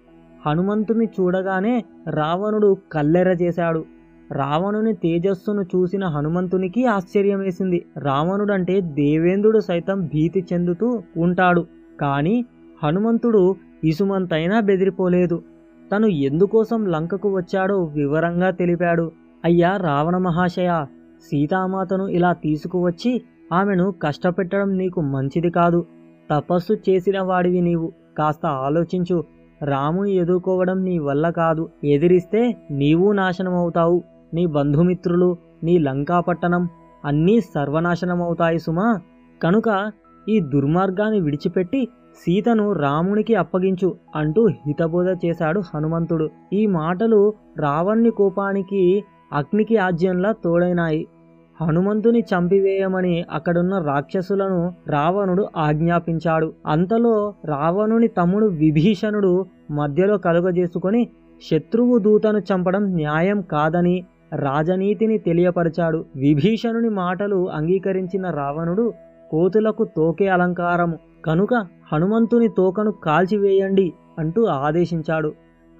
హనుమంతుని 0.46 1.06
చూడగానే 1.06 1.84
రావణుడు 2.10 2.76
కల్లెర 2.92 3.28
చేశాడు. 3.28 3.84
రావణుని 4.32 4.94
తేజస్సును 4.94 5.62
చూసిన 5.62 6.04
హనుమంతునికి 6.04 6.86
ఆశ్చర్యం 6.86 7.38
వేసింది. 7.38 7.84
రావణుడంటే 7.98 8.80
దేవేంద్రుడు 8.80 9.58
సైతం 9.58 10.06
భీతి 10.06 10.46
చెందుతూ 10.52 11.02
ఉంటాడు. 11.16 11.66
కానీ 12.00 12.44
హనుమంతుడు 12.84 13.54
ఇసుమంతైనా 13.84 14.60
బెదిరిపోలేదు. 14.60 15.42
తను 15.92 16.06
ఎందుకోసం 16.06 16.86
లంకకు 16.86 17.36
వచ్చాడో 17.36 17.84
వివరంగా 17.84 18.50
తెలిపాడు. 18.50 19.12
అయ్యా 19.44 19.76
రావణ 19.76 20.16
మహాశయ 20.16 20.86
సీతామాతను 21.22 22.08
ఇలా 22.08 22.32
తీసుకువచ్చి 22.32 23.22
ఆమెను 23.52 23.94
కష్టపెట్టడం 24.02 24.78
నీకు 24.78 25.00
మంచిది 25.00 25.50
కాదు. 25.50 25.86
తపస్సు 26.30 26.72
చేసిన 26.72 27.20
వాడివి 27.20 27.60
నీవు. 27.60 27.92
కాస్త 28.18 28.46
ఆలోచించు. 28.46 29.24
రాముని 29.64 30.12
ఎదుర్కోవడం 30.12 30.84
నీ 30.84 30.98
వల్ల 30.98 31.30
కాదు. 31.30 31.68
ఎదిరిస్తే 31.84 32.56
నీవు 32.70 33.12
నాశనమవుతావు. 33.12 34.02
నీ 34.34 34.46
బంధుమిత్రులు 34.46 35.36
నీ 35.62 35.78
లంకాపట్టణం 35.78 36.68
అన్నీ 37.04 37.40
సర్వనాశనమవుతాయి 37.40 38.58
సుమా. 38.58 39.00
కనుక 39.42 39.92
ఈ 40.28 40.40
దుర్మార్గాన్ని 40.40 41.20
విడిచిపెట్టి 41.20 41.88
సీతను 42.16 42.72
రామునికి 42.72 43.34
అప్పగించు 43.34 43.96
అంటూ 44.16 44.46
హితబోధ 44.46 45.08
చేశాడు 45.08 45.62
హనుమంతుడు. 45.74 46.28
ఈ 46.52 46.66
మాటలు 46.66 47.34
రావణ్ణి 47.58 48.10
కోపానికి 48.10 49.04
అగ్నికి 49.32 49.76
ఆజ్యంలా 49.76 50.32
తోడైనాయి. 50.32 51.06
హనుమంతుని 51.60 52.20
చంపివేయమని 52.20 53.24
అక్కడున్న 53.32 53.78
రాక్షసులను 53.78 54.74
రావణుడు 54.88 55.48
ఆజ్ఞాపించాడు. 55.56 56.52
అంతలో 56.66 57.34
రావణుని 57.44 58.08
తమ్ముడు 58.08 58.46
విభీషణుడు 58.46 59.46
మధ్యలో 59.70 60.18
కలుగజేసుకొని 60.18 61.08
శత్రువు 61.50 61.98
దూతను 61.98 62.38
చంపడం 62.38 62.84
న్యాయం 62.84 63.42
కాదని 63.42 64.04
రాజనీతిని 64.34 65.18
తెలియపరిచాడు. 65.18 66.04
విభీషణుని 66.16 66.88
మాటలు 66.88 67.50
అంగీకరించిన 67.50 68.30
రావణుడు 68.30 68.92
కోతులకు 69.30 69.84
తోకే 69.84 70.28
అలంకారము. 70.28 70.98
కనుక 71.24 71.54
హనుమంతుని 71.92 72.48
తోకను 72.48 72.90
కాల్చివేయండి 72.90 73.92
అంటూ 74.18 74.44
ఆదేశించాడు. 74.44 75.32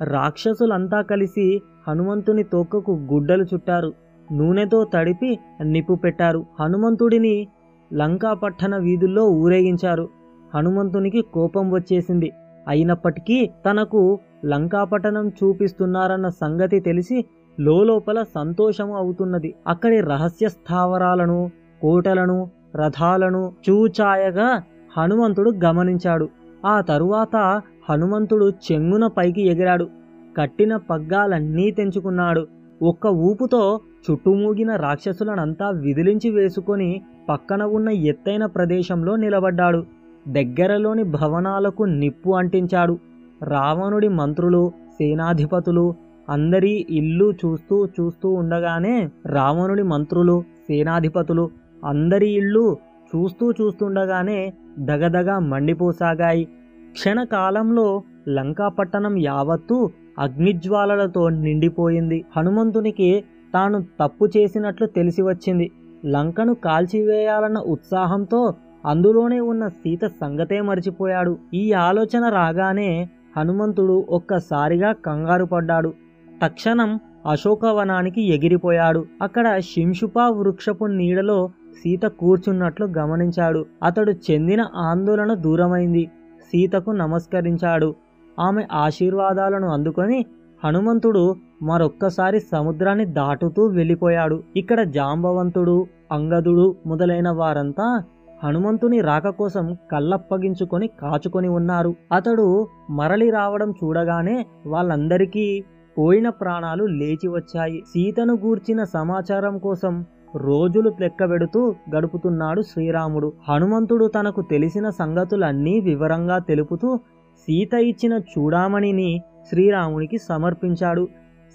రాక్షసులంతా 0.02 1.02
కలిసి 1.02 1.62
హనుమంతుని 1.88 2.42
తోకకు 2.42 2.92
గుడ్డలు 3.12 3.42
చుట్టారు. 3.42 3.92
నూనెతో 4.32 4.84
తడిపి 4.94 5.38
నిప్పు 5.62 5.94
పెట్టారు. 5.94 6.46
హనుమంతుడిని 6.60 7.48
లంకాపట్టణ 7.94 8.76
వీధుల్లో 8.76 9.28
ఊరేగించారు. 9.28 10.08
హనుమంతునికి 10.54 11.24
కోపం 11.32 11.70
వచ్చేసింది. 11.70 12.32
అయినప్పటికీ 12.68 13.50
తనకు 13.66 14.18
లంకాపట్టణం 14.44 15.28
చూపిస్తున్నారన్న 15.28 16.28
సంగతి 16.28 16.80
తెలిసి 16.80 17.24
లోపల 17.60 18.22
సంతోషం 18.22 18.92
అవుతున్నది. 18.92 19.54
అక్కడి 19.66 20.00
రహస్య 20.00 20.48
స్థావరాలను 20.48 21.50
కోటలను 21.82 22.50
రథాలను 22.76 23.52
చూచాయగా 23.70 24.62
హనుమంతుడు 24.98 25.52
గమనించాడు. 25.64 26.28
ఆ 26.66 26.80
తరువాత 26.80 27.62
హనుమంతుడు 27.90 28.52
చెంగున 28.72 29.06
పైకి 29.06 29.42
ఎగిరాడు. 29.42 29.88
కట్టిన 30.36 30.76
పగ్గాలన్నీ 30.76 31.70
తెంచుకున్నాడు. 31.70 32.46
ఒక్క 32.82 33.06
ఊపుతో 33.06 33.80
చుట్టుమూగిన 34.10 34.76
రాక్షసులనంతా 34.76 35.70
విదిలించి 35.70 36.30
వేసుకొని 36.30 37.02
పక్కన 37.28 37.62
ఉన్న 37.62 37.88
ఎత్తైన 37.88 38.46
ప్రదేశంలో 38.46 39.16
నిలబడ్డాడు. 39.16 39.84
దగ్గరలోని 40.28 41.02
భవనాలకు 41.02 41.82
నిప్పు 41.84 42.30
అంటించాడు. 42.30 42.98
రావణుడి 43.42 44.08
మంత్రులు 44.08 44.72
సేనాధిపతులు 44.98 45.94
అందరి 46.28 46.86
ఇల్లు 46.90 47.32
చూస్తూ 47.44 47.86
చూస్తూ 47.86 48.32
ఉండగానే 48.32 49.10
రావణుడి 49.26 49.82
మంత్రులు 49.82 50.44
సేనాధిపతులు 50.68 51.50
అందరి 51.84 52.28
ఇళ్ళు 52.30 52.76
చూస్తూ 53.16 53.52
చూస్తుండగానే 53.52 54.52
దగదగ 54.78 55.38
మండిపోసాగాయి. 55.38 56.44
క్షణకాలంలో 56.92 58.02
లంకాపట్టణం 58.28 59.18
యావత్తూ 59.18 59.90
అగ్నిజ్వాలలతో 60.18 61.28
నిండిపోయింది. 61.28 62.24
హనుమంతునికి 62.36 63.24
తాను 63.54 63.86
తప్పు 64.00 64.24
చేసినట్లు 64.36 64.86
తెలిసి 64.86 65.22
వచ్చింది 65.22 65.70
లంకను 66.06 66.54
కాల్చివేయాలన్న 66.54 67.58
ఉత్సాహంతో 67.58 68.54
అందులోనే 68.86 69.40
ఉన్న 69.40 69.68
సీత 69.68 70.06
సంగతే 70.06 70.60
మర్చిపోయాడు. 70.60 71.38
ఈ 71.54 71.72
ఆలోచన 71.72 72.28
రాగానే 72.28 73.08
హనుమంతుడు 73.36 74.06
ఒక్కసారిగా 74.08 74.92
కంగారు 74.92 75.44
పడ్డాడు. 75.44 75.94
తక్షణం 76.42 77.00
అశోకవనానికి 77.30 78.22
ఎగిరిపోయాడు. 78.22 79.04
అక్కడ 79.22 79.58
శింషుపా 79.58 80.28
వృక్షపు 80.28 80.84
నీడలో 80.84 81.48
సీత 81.82 82.02
కూర్చున్నట్లు 82.02 82.86
గమనించాడు. 82.86 83.66
అతడు 83.82 84.12
చెందిన 84.12 84.66
ఆందోళన 84.74 85.34
దూరమైంది. 85.34 86.10
సీతకు 86.52 86.90
నమస్కరించాడు. 86.90 87.94
ఆమె 88.40 88.66
ఆశీర్వాదాలను 88.72 89.68
అందుకొని 89.68 90.26
హనుమంతుడు 90.64 91.34
మరొక్కసారి 91.62 92.40
సముద్రాన్ని 92.40 93.04
దాటుతూ 93.04 93.66
వెళ్ళిపోయాడు. 93.66 94.42
ఇక్కడ 94.56 94.82
జాంబవంతుడు 94.82 95.86
అంగదుడు 96.12 96.76
మొదలైన 96.86 97.30
వారంతా 97.30 98.02
హనుమంతుని 98.44 99.00
రాక 99.00 99.28
కోసం 99.28 99.76
కళ్ళప్పగించుకొని 99.92 100.86
కాచుకొని 100.86 101.48
ఉన్నారు. 101.48 101.94
అతడు 102.12 102.68
మరలి 102.90 103.30
రావడం 103.30 103.70
చూడగానే 103.70 104.46
వాళ్ళందరికీ 104.66 105.64
పోయిన 105.98 106.28
ప్రాణాలు 106.28 106.84
లేచి 106.84 107.28
వచ్చాయి. 107.28 107.82
సీతను 107.86 108.34
గూర్చిన 108.34 108.84
సమాచారం 108.84 109.58
కోసం 109.58 110.04
రోజులు 110.36 110.92
లెక్కబెడుతూ 111.00 111.74
గడుపుతున్నాడు 111.96 112.62
శ్రీరాముడు. 112.62 113.32
హనుమంతుడు 113.48 114.06
తనకు 114.06 114.42
తెలిసిన 114.42 114.90
సంగతులన్నీ 114.90 115.80
వివరంగా 115.80 116.38
తెలుపుతూ 116.38 116.96
సీత 117.38 117.74
ఇచ్చిన 117.74 118.20
చూడామణిని 118.32 119.22
శ్రీరామునికి 119.48 120.18
సమర్పించాడు. 120.18 121.08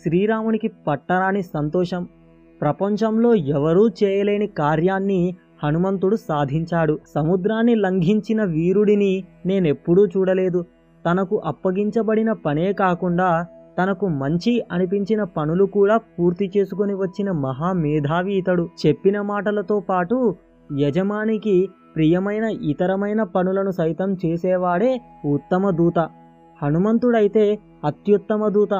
శ్రీరామునికి 0.03 0.67
పట్టరాని 0.87 1.41
సంతోషం. 1.41 2.07
ప్రపంచంలో 2.61 3.35
ఎవరూ 3.35 3.89
చేయలేని 4.03 4.47
కార్యాన్ని 4.47 5.35
హనుమంతుడు 5.63 6.15
సాధించాడు. 6.15 6.99
సముద్రాన్ని 7.15 7.75
లంఘించిన 7.75 8.43
వీరుడిని 8.43 9.23
నేనెప్పుడూ 9.45 10.05
చూడలేదు. 10.05 10.65
తనకు 11.05 11.41
అప్పగించబడిన 11.45 12.31
పనే 12.31 12.73
కాకుండా 12.73 13.45
తనకు 13.77 14.07
మంచి 14.07 14.53
అనిపించిన 14.71 15.23
పనులు 15.23 15.65
కూడా 15.65 15.97
పూర్తి 15.97 16.51
చేసుకుని 16.57 16.93
వచ్చిన 16.93 17.31
మహామేధావి 17.31 18.33
ఇతడు. 18.33 18.67
చెప్పిన 18.85 19.21
మాటలతో 19.21 19.79
పాటు 19.79 20.35
యజమానికి 20.77 21.69
ప్రియమైన 21.95 22.43
ఇతరమైన 22.43 23.23
పనులను 23.23 23.71
సైతం 23.71 24.17
చేసేవాడే 24.25 25.01
ఉత్తమ 25.25 25.69
దూత. 25.69 25.99
హనుమంతుడైతే 26.63 27.59
అత్యుత్తమ 27.85 28.47
దూత 28.47 28.73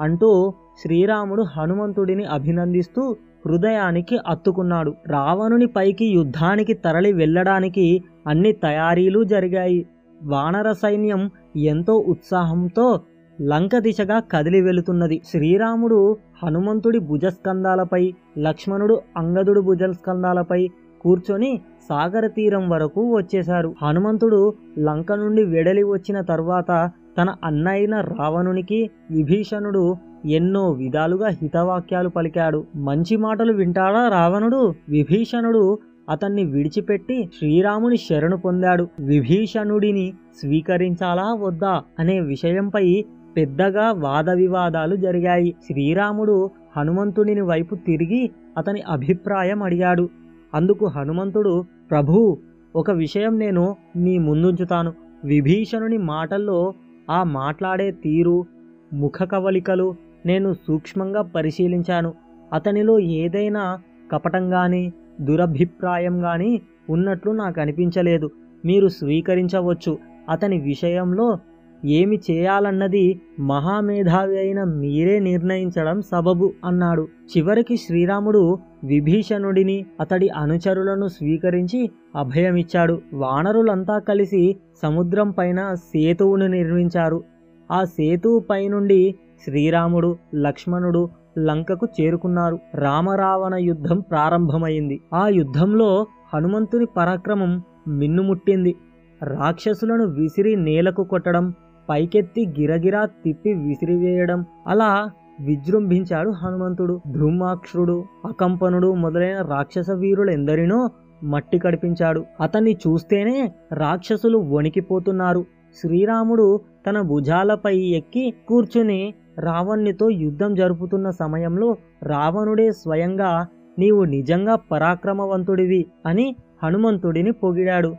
అంటూ 0.00 0.52
శ్రీరాముడు 0.82 1.42
హనుమంతుడిని 1.42 2.24
అభినందిస్తూ 2.24 3.16
హృదయానికి 3.46 4.18
అత్తుకున్నాడు. 4.26 4.94
రావణుని 5.06 5.66
పైకి 5.66 6.06
యుద్ధానికి 6.06 6.74
తరలి 6.74 7.12
వెళ్ళడానికి 7.12 8.02
అన్ని 8.26 8.52
తయారీలు 8.52 9.24
జరిగాయి. 9.24 9.86
వానర 10.22 10.72
సైన్యం 10.72 11.30
ఎంతో 11.56 11.94
ఉత్సాహంతో 11.96 13.00
లంక 13.42 13.78
దిశగా 13.78 14.18
కదిలి 14.20 14.60
వెళుతున్నది. 14.60 15.20
శ్రీరాముడు 15.30 16.16
హనుమంతుడి 16.42 16.98
భుజస్కంధాలపై 16.98 18.12
లక్ష్మణుడు 18.38 19.00
అంగదుడు 19.16 19.60
భుజస్కంధాలపై 19.60 20.68
కూర్చొని 21.00 21.60
సాగర 21.88 22.26
తీరం 22.26 22.68
వరకు 22.68 23.16
వచ్చేశారు. 23.16 23.74
హనుమంతుడు 23.82 24.54
లంక 24.78 25.12
నుండి 25.12 25.44
వెడలి 25.44 25.82
వచ్చిన 25.82 26.20
తర్వాత 26.20 26.90
తన 27.18 27.34
అన్నయ్యన 27.44 28.00
రావణునికి 28.00 28.90
విభీషణుడు 29.10 29.96
ఎన్నో 30.24 30.70
విధాలుగా 30.70 31.28
హితవాక్యాలు 31.28 32.08
పలికాడు. 32.08 32.64
మంచి 32.76 33.16
మాటలు 33.16 33.52
వింటాడా 33.52 34.08
రావణుడు? 34.08 34.74
విభీషణుడు 34.88 35.78
అతన్ని 36.08 36.44
విడిచిపెట్టి 36.44 37.30
శ్రీరాముని 37.38 37.96
శరణు 37.96 38.36
పొందాడు. 38.36 38.88
విభీషణుడిని 39.00 40.12
స్వీకరించాలా 40.40 41.34
వద్దా 41.34 41.82
అనే 41.98 42.20
విషయంపై 42.20 43.04
పెద్దగా 43.36 43.92
వాద 43.92 44.30
వివాదాలు 44.30 44.96
జరిగాయి. 44.96 45.54
శ్రీరాముడు 45.66 46.50
హనుమంతుడిని 46.76 47.40
వైపు 47.40 47.74
తిరిగి 47.74 48.30
అతని 48.58 48.80
అభిప్రాయం 48.80 49.62
అడిగాడు. 49.62 50.08
అందుకు 50.54 50.86
హనుమంతుడు 50.86 51.64
ప్రభు 51.90 52.38
ఒక 52.76 52.90
విషయం 52.90 53.38
నేను 53.38 53.76
మీ 53.96 54.18
ముందుంచుతాను. 54.18 54.92
విభీషణుని 55.24 55.98
మాటల్లో 55.98 56.74
ఆ 57.10 57.22
మాట్లాడే 57.22 57.90
తీరు 57.90 58.46
ముఖ 58.92 59.22
కవలికలు 59.22 59.94
నేను 60.26 60.52
సూక్ష్మంగా 60.52 61.22
పరిశీలించాను. 61.22 62.14
అతనిలో 62.52 62.98
ఏదైనా 62.98 63.78
కపటం 64.12 64.50
కానీ 64.50 64.92
దురభిప్రాయం 65.20 66.20
కానీ 66.20 66.62
ఉన్నట్లు 66.90 67.32
నాకు 67.32 67.60
అనిపించలేదు 67.60 68.30
మీరు 68.64 68.88
స్వీకరించవచ్చు. 68.88 69.98
అతని 70.28 70.60
విషయంలో 70.60 71.38
ఏమి 71.84 72.20
చేయాలన్నది 72.30 73.20
మహామేధావి 73.40 74.38
అయిన 74.38 74.64
మీరే 74.64 75.18
నిర్ణయించడం 75.18 76.02
సబబు 76.02 76.52
అన్నాడు. 76.64 77.08
చివరికి 77.36 77.76
శ్రీరాముడు 77.76 78.58
విభీషణుడిని 78.84 79.86
అతడి 80.00 80.28
అనుచరులను 80.28 81.08
స్వీకరించి 81.08 81.90
అభయమిచ్చాడు. 82.16 83.00
వానరులంతా 83.12 83.98
కలిసి 83.98 84.56
సముద్రం 84.82 85.30
పైన 85.30 85.74
సేతువును 85.74 86.46
నిర్మించారు. 86.46 87.22
ఆ 87.70 87.84
సేతువు 87.84 88.38
పైనుండి 88.38 89.14
శ్రీరాముడు 89.44 90.16
లక్ష్మణుడు 90.34 91.08
లంకకు 91.38 91.86
చేరుకున్నారు. 92.00 92.58
రామరావణ 92.74 93.54
యుద్ధం 93.54 94.00
ప్రారంభమైంది. 94.00 95.00
ఆ 95.14 95.28
యుద్ధంలో 95.28 96.06
హనుమంతుని 96.34 96.86
పరాక్రమం 96.96 97.62
మిన్నుముట్టింది. 97.88 98.74
రాక్షసులను 99.22 100.06
విసిరి 100.06 100.56
నేలకు 100.56 101.04
కొట్టడం 101.04 101.54
పైకెత్తి 101.90 102.46
గిరగిరా 102.46 103.04
తిప్పి 103.04 103.52
విసిరివేయడం 103.52 104.44
అలా 104.66 105.10
విజృంభించాడు 105.40 106.30
హనుమంతుడు. 106.30 107.00
ధృమాక్షుడు 107.10 108.04
అకంపనుడు 108.24 108.94
మొదలైన 108.94 109.42
రాక్షస 109.42 109.90
వీరులెందరినో 109.90 110.90
మట్టి 111.24 111.58
కడిపించాడు. 111.58 112.24
అతన్ని 112.40 112.72
చూస్తేనే 112.72 113.52
రాక్షసులు 113.72 114.38
వణికిపోతున్నారు. 114.38 115.44
శ్రీరాముడు 115.80 116.60
తన 116.86 117.00
భుజాలపై 117.00 117.78
ఎక్కి 117.78 118.34
కూర్చుని 118.48 119.14
రావణ్ణితో 119.38 120.10
యుద్ధం 120.10 120.54
జరుపుతున్న 120.54 121.10
సమయంలో 121.10 121.76
రావణుడే 122.02 122.72
స్వయంగా 122.72 123.46
నీవు 123.78 124.04
నిజంగా 124.04 124.54
పరాక్రమవంతుడివి 124.54 125.86
అని 126.06 126.36
హనుమంతుడిని 126.64 127.30
పొగిడాడు. 127.30 127.94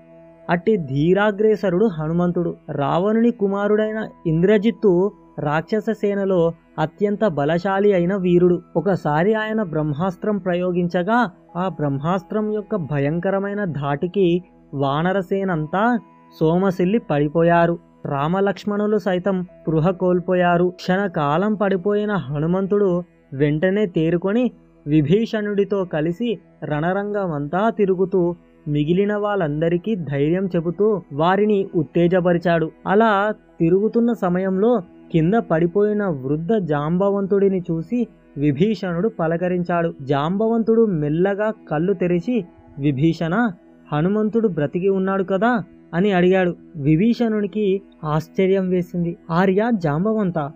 అట్టి 0.50 0.78
ధీరాగ్రేసరుడు 0.78 1.86
హనుమంతుడు. 1.86 2.56
రావణుని 2.70 3.32
కుమారుడైన 3.32 4.10
ఇంద్రజిత్తు 4.28 5.12
రాక్షస 5.40 5.90
సేనలో 5.92 6.54
అత్యంత 6.80 7.28
బలశాలి 7.28 7.94
అయిన 7.94 8.16
వీరుడు. 8.16 8.62
ఒకసారి 8.76 9.34
ఆయన 9.34 9.64
బ్రహ్మాస్త్రం 9.64 10.38
ప్రయోగించగా 10.38 11.30
ఆ 11.56 11.68
బ్రహ్మాస్త్రం 11.68 12.52
యొక్క 12.52 12.76
భయంకరమైన 12.76 13.64
ధాటికి 13.64 14.44
వానరసేనంతా 14.74 16.00
సోమశిల్లి 16.40 17.00
పడిపోయారు. 17.00 17.95
రామలక్ష్మణులు 18.06 18.98
సైతం 18.98 19.44
స్పృహ 19.44 19.90
కోల్పోయారు. 19.90 20.70
క్షణకాలం 20.76 21.54
పడిపోయిన 21.54 22.12
హనుమంతుడు 22.12 23.04
వెంటనే 23.34 23.86
తేరుకొని 23.86 24.52
విభీషణుడితో 24.88 25.86
కలిసి 25.86 26.40
రణరంగమంతా 26.64 27.70
తిరుగుతూ 27.70 28.36
మిగిలిన 28.68 29.16
వాళ్ళందరికీ 29.16 29.96
ధైర్యం 29.96 30.46
చెబుతూ 30.46 31.02
వారిని 31.14 31.68
ఉత్తేజపరిచాడు. 31.76 32.72
అలా 32.88 33.34
తిరుగుతున్న 33.60 34.14
సమయంలో 34.14 34.82
కింద 35.12 35.34
పడిపోయిన 35.34 36.06
వృద్ధ 36.06 36.50
జాంబవంతుడిని 36.58 37.64
చూసి 37.72 38.08
విభీషణుడు 38.38 39.10
పలకరించాడు. 39.10 39.94
జాంబవంతుడు 40.02 40.86
మెల్లగా 40.86 41.54
కళ్ళు 41.72 41.94
తెరిచి 41.94 42.46
విభీషణ 42.80 43.52
హనుమంతుడు 43.94 44.48
బ్రతికి 44.48 44.90
ఉన్నాడు 44.90 45.24
కదా? 45.24 45.64
అని 45.96 46.12
అడిగాడు. 46.12 46.56
విభీషణునికి 46.76 47.82
ఆశ్చర్యం 48.04 48.70
వేసింది. 48.70 49.18
ఆర్య 49.32 49.70
జాంబవంత 49.74 50.52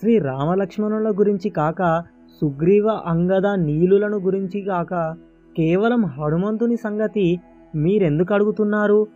శ్రీ 0.00 0.18
రామలక్ష్మణుల 0.18 1.10
గురించి 1.10 1.48
కాక 1.48 2.02
సుగ్రీవ 2.40 2.88
అంగద 2.88 3.46
నీలులను 3.46 4.16
గురించి 4.16 4.60
కాక 4.60 5.16
కేవలం 5.56 6.04
హనుమంతుని 6.04 6.76
సంగతి 6.76 7.40
మీరెందుకు 7.74 8.34
అడుగుతున్నారు? 8.34 9.06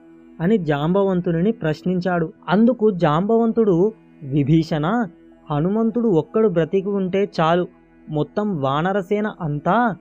అని 0.40 0.58
జాంబవంతుని 0.58 1.52
ప్రశ్నించాడు. 1.52 2.32
అందుకు 2.48 2.90
జాంబవంతుడు 2.90 3.92
విభీషణ 4.22 5.06
హనుమంతుడు 5.50 6.08
ఒక్కడు 6.08 6.48
బ్రతికి 6.48 6.88
ఉంటే 6.88 7.28
చాలు. 7.40 7.66
మొత్తం 8.10 8.60
వానరసేన 8.60 9.32
అంతా 9.40 9.96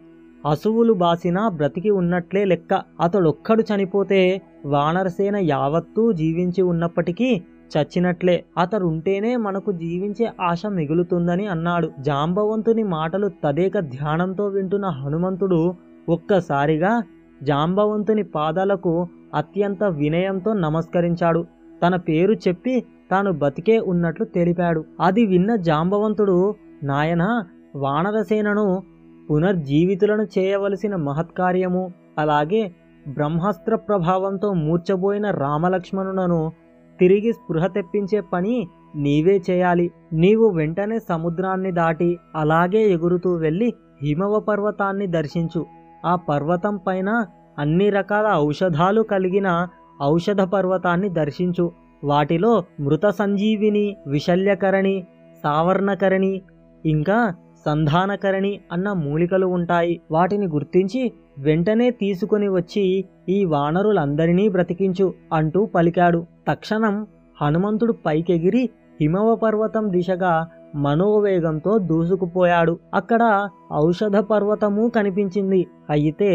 అసువులు 0.46 0.94
బాసినా 0.94 1.50
బ్రతికి 1.50 1.90
ఉన్నట్లే 1.90 2.46
లెక్క. 2.46 2.82
అతడొక్కడు 3.02 3.62
చనిపోతే 3.62 4.42
వానరసేన 4.66 5.36
యావత్తూ 5.36 6.12
జీవించి 6.12 6.62
ఉన్నప్పటికీ 6.62 7.42
చచ్చినట్లే. 7.78 8.44
అతడుంటేనే 8.58 9.36
మనకు 9.36 9.72
జీవించే 9.72 10.32
ఆశ 10.42 10.66
మిగులుతుందని 10.66 11.48
అన్నాడు. 11.48 11.92
జాంబవంతుని 12.00 12.84
మాటలు 12.84 13.32
తదేక 13.44 13.80
ధ్యానంతో 13.80 14.46
వింటున్న 14.48 14.86
హనుమంతుడు 14.86 15.74
ఒక్కసారిగా 16.10 17.04
జాంబవంతుని 17.44 18.24
పాదాలకు 18.24 19.08
అత్యంత 19.34 19.84
వినయంతో 19.84 20.54
నమస్కరించాడు. 20.54 21.46
తన 21.88 21.96
పేరు 21.96 22.34
చెప్పి 22.34 22.84
తాను 23.12 23.32
బతికే 23.32 23.80
ఉన్నట్లు 23.80 24.26
తెలిపాడు. 24.26 24.84
అది 25.02 25.26
విన్న 25.26 25.56
జాంబవంతుడు 25.56 26.56
నాయన 26.84 27.44
వానరసేనను 27.76 28.84
పునర్జీవితులను 29.30 30.28
చేయవలసిన 30.38 30.96
మహత్కార్యము 30.96 31.94
అలాగే 32.18 32.72
బ్రహ్మాస్త్ర 33.08 33.76
ప్రభావంతో 33.76 34.54
మూర్చబోయిన 34.54 35.32
రామలక్ష్మణులను 35.32 36.52
తిరిగి 37.00 37.34
స్పృహ 37.34 37.68
తెప్పించే 37.68 38.22
పని 38.22 38.68
నీవే 38.96 39.42
చేయాలి. 39.50 39.92
నీవు 40.14 40.50
వెంటనే 40.50 41.00
సముద్రాన్ని 41.00 41.72
దాటి 41.72 42.20
అలాగే 42.36 42.82
ఎగురుతూ 42.92 43.34
వెళ్ళి 43.34 43.74
హిమవ 44.02 44.40
పర్వతాన్ని 44.40 45.08
దర్శించు. 45.08 45.66
ఆ 46.06 46.16
పర్వతం 46.16 46.80
పైన 46.88 47.26
అన్ని 47.60 47.90
రకాల 47.90 48.34
ఔషధాలు 48.34 49.02
కలిగిన 49.02 49.68
ఔషధ 50.04 50.42
పర్వతాన్ని 50.42 51.10
దర్శించు. 51.10 51.72
వాటిలో 52.04 52.64
మృత 52.80 53.06
సంజీవిని 53.10 53.98
విశల్యకరణి 54.08 55.08
సావర్ణకరణి 55.44 56.42
ఇంకా 56.86 57.34
సంధానకరణి 57.68 58.60
అన్న 58.72 58.94
మూలికలు 58.94 59.48
ఉంటాయి. 59.48 60.02
వాటిని 60.12 60.48
గుర్తించి 60.48 61.12
వెంటనే 61.40 61.90
తీసుకొని 61.90 62.48
వచ్చి 62.50 63.06
ఈ 63.30 63.46
వానరులందరినీ 63.46 64.50
బ్రతికించు 64.50 65.14
అంటూ 65.34 65.66
పలికాడు. 65.66 66.26
తక్షణం 66.48 67.08
హనుమంతుడు 67.42 67.94
పైకెగిరి 68.06 68.70
హిమవ 69.02 69.36
పర్వతం 69.36 69.92
దిశగా 69.92 70.48
మనోవేగంతో 70.76 71.78
దూసుకుపోయాడు. 71.78 72.80
అక్కడ 72.94 73.50
ఔషధ 73.74 74.18
పర్వతము 74.18 74.92
కనిపించింది. 74.96 75.68
అయితే 75.90 76.30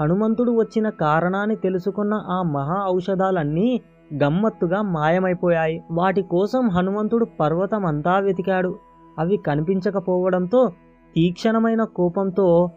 హనుమంతుడు 0.00 0.52
వచ్చిన 0.52 0.88
కారణాన్ని 0.88 1.56
తెలుసుకున్న 1.56 2.14
ఆ 2.14 2.42
మహా 2.42 2.78
ఔషధాలన్నీ 2.88 3.80
గమ్మత్తుగా 4.22 4.82
మాయమైపోయాయి. 4.82 5.82
వాటి 5.90 6.22
కోసం 6.22 6.68
హనుమంతుడు 6.68 7.26
పర్వతమంతా 7.40 8.18
వెతికాడు. 8.18 8.74
అవి 9.18 9.36
కనిపించకపోవడంతో 9.36 10.72
తీక్షణమైన 11.16 11.84
కోపంతో 11.84 12.70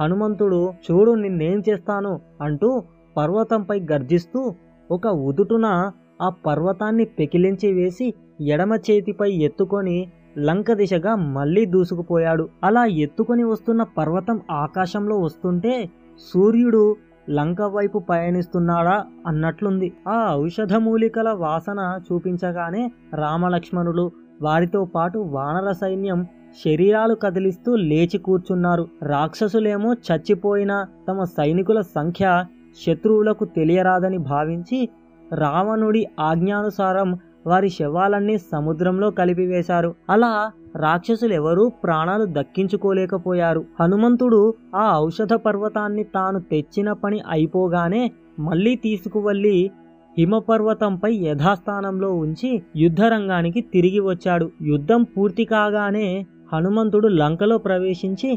హనుమంతుడు 0.00 0.72
చూడు 0.86 1.14
నిన్నేం 1.14 1.62
చేస్తాను 1.68 2.20
అంటూ 2.40 2.82
పర్వతంపై 3.16 3.80
గర్జిస్తూ 3.92 4.54
ఒక 4.90 5.06
ఉదుటున 5.06 5.92
ఆ 6.20 6.28
పర్వతాన్ని 6.28 7.04
పెకిలించి 7.04 7.72
వేసి 7.72 8.14
ఎడమ 8.40 8.74
చేతిపై 8.74 9.30
ఎత్తుకొని 9.30 10.12
లంక 10.38 10.72
దిశగా 10.72 11.14
మళ్ళీ 11.14 11.66
దూసుకుపోయాడు. 11.66 12.48
అలా 12.64 12.84
ఎత్తుకొని 12.84 13.44
వస్తున్న 13.44 13.82
పర్వతం 13.82 14.40
ఆకాశంలో 14.50 15.18
వస్తుంటే 15.18 15.90
సూర్యుడు 16.32 16.96
లంక 17.30 17.62
వైపు 17.62 17.98
పయనిస్తున్నాడా 17.98 19.04
అన్నట్లుంది. 19.26 19.92
ఆ 20.08 20.34
ఔషధ 20.34 20.74
మూలికల 20.74 21.28
వాసన 21.32 22.00
చూపించగానే 22.06 22.92
రామలక్ష్మణులు 23.14 24.12
వారితో 24.42 24.84
పాటు 24.84 25.18
వానర 25.18 25.72
సైన్యం 25.72 26.26
శరీరాలు 26.64 27.14
కదిలిస్తూ 27.14 27.76
లేచి 27.76 28.18
కూర్చున్నారు. 28.18 28.88
రాక్షసులేమో 29.02 29.92
చచ్చిపోయిన 29.92 30.86
తమ 31.08 31.24
సైనికుల 31.24 31.80
సంఖ్య 31.80 32.44
శత్రువులకు 32.86 33.44
తెలియరాదని 33.44 34.18
భావించి 34.18 34.88
రావణుడి 35.34 36.06
ఆజ్ఞానుసారం 36.20 37.18
వారి 37.46 37.68
శవాలన్నీ 37.68 38.38
సముద్రంలో 38.38 39.10
కలిపివేశారు. 39.10 39.94
అలా 40.10 40.50
రాక్షసులెవరూ 40.76 41.68
ప్రాణాలు 41.68 42.24
దక్కించుకోలేకపోయారు. 42.24 43.64
హనుమంతుడు 43.80 44.54
ఆ 44.74 44.98
ఔషధ 44.98 45.32
పర్వతాన్ని 45.32 46.04
తాను 46.04 46.40
తెచ్చిన 46.40 46.92
పని 46.92 47.20
అయిపోగానే 47.28 48.12
మళ్ళీ 48.38 48.74
తీసుకువెళ్ళి 48.74 49.70
హిమపర్వతంపై 50.16 51.14
యథాస్థానంలో 51.14 52.12
ఉంచి 52.14 52.62
యుద్ధరంగానికి 52.76 53.60
తిరిగి 53.60 54.00
వచ్చాడు. 54.00 54.50
యుద్ధం 54.62 55.02
పూర్తి 55.02 55.44
కాగానే 55.44 56.26
హనుమంతుడు 56.52 57.08
లంకలో 57.08 57.58
ప్రవేశించి 57.58 58.30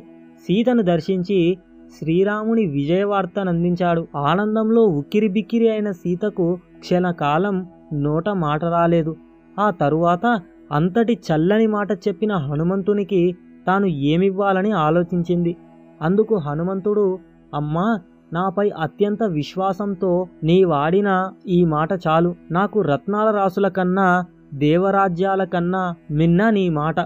సీతను 0.48 0.82
దర్శించి 0.82 1.58
శ్రీరాముని 2.00 2.66
విజయవార్తనందించాడు 2.66 4.08
ఆనందంలో 4.16 4.82
ఉక్కిరిబిక్కిరి 4.82 5.70
అయిన 5.70 5.92
సీతకు 5.92 6.60
క్షణకాలం 6.80 7.68
నోట 7.94 8.30
మాట 8.30 8.66
రాలేదు. 8.66 9.16
ఆ 9.60 9.70
తరువాత 9.72 10.26
అంతటి 10.72 11.18
చల్లని 11.28 11.68
మాట 11.68 11.92
చెప్పిన 11.92 12.34
హనుమంతునికి 12.34 13.36
తాను 13.68 13.86
ఏమివ్వాలని 13.86 14.72
ఆలోచించింది. 14.72 15.56
అందుకు 16.02 16.36
హనుమంతుడు 16.36 17.20
అమ్మా 17.56 18.00
నాపై 18.34 18.70
అత్యంత 18.70 19.24
విశ్వాసంతో 19.24 20.28
నీ 20.44 20.64
వాడిన 20.64 21.32
ఈ 21.48 21.66
మాట 21.66 21.94
చాలు. 21.94 22.36
నాకు 22.52 22.82
రత్నాల 22.82 23.36
రాసుల 23.36 23.68
కన్నా 23.68 24.26
దేవరాజ్యాల 24.54 25.44
కన్నా 25.44 25.96
మిన్న 26.12 26.50
నీ 26.50 26.70
మాట. 26.70 27.00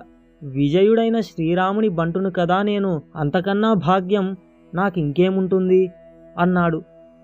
విజయుడైన 0.43 1.19
శ్రీరాముని 1.19 1.89
బంటును 1.89 2.31
కదా 2.31 2.61
నేను. 2.61 3.01
అంతకన్నా 3.15 3.73
భాగ్యం 3.73 4.37
నాకింకేముంటుంది? 4.73 5.91
అన్నాడు. 6.39 6.81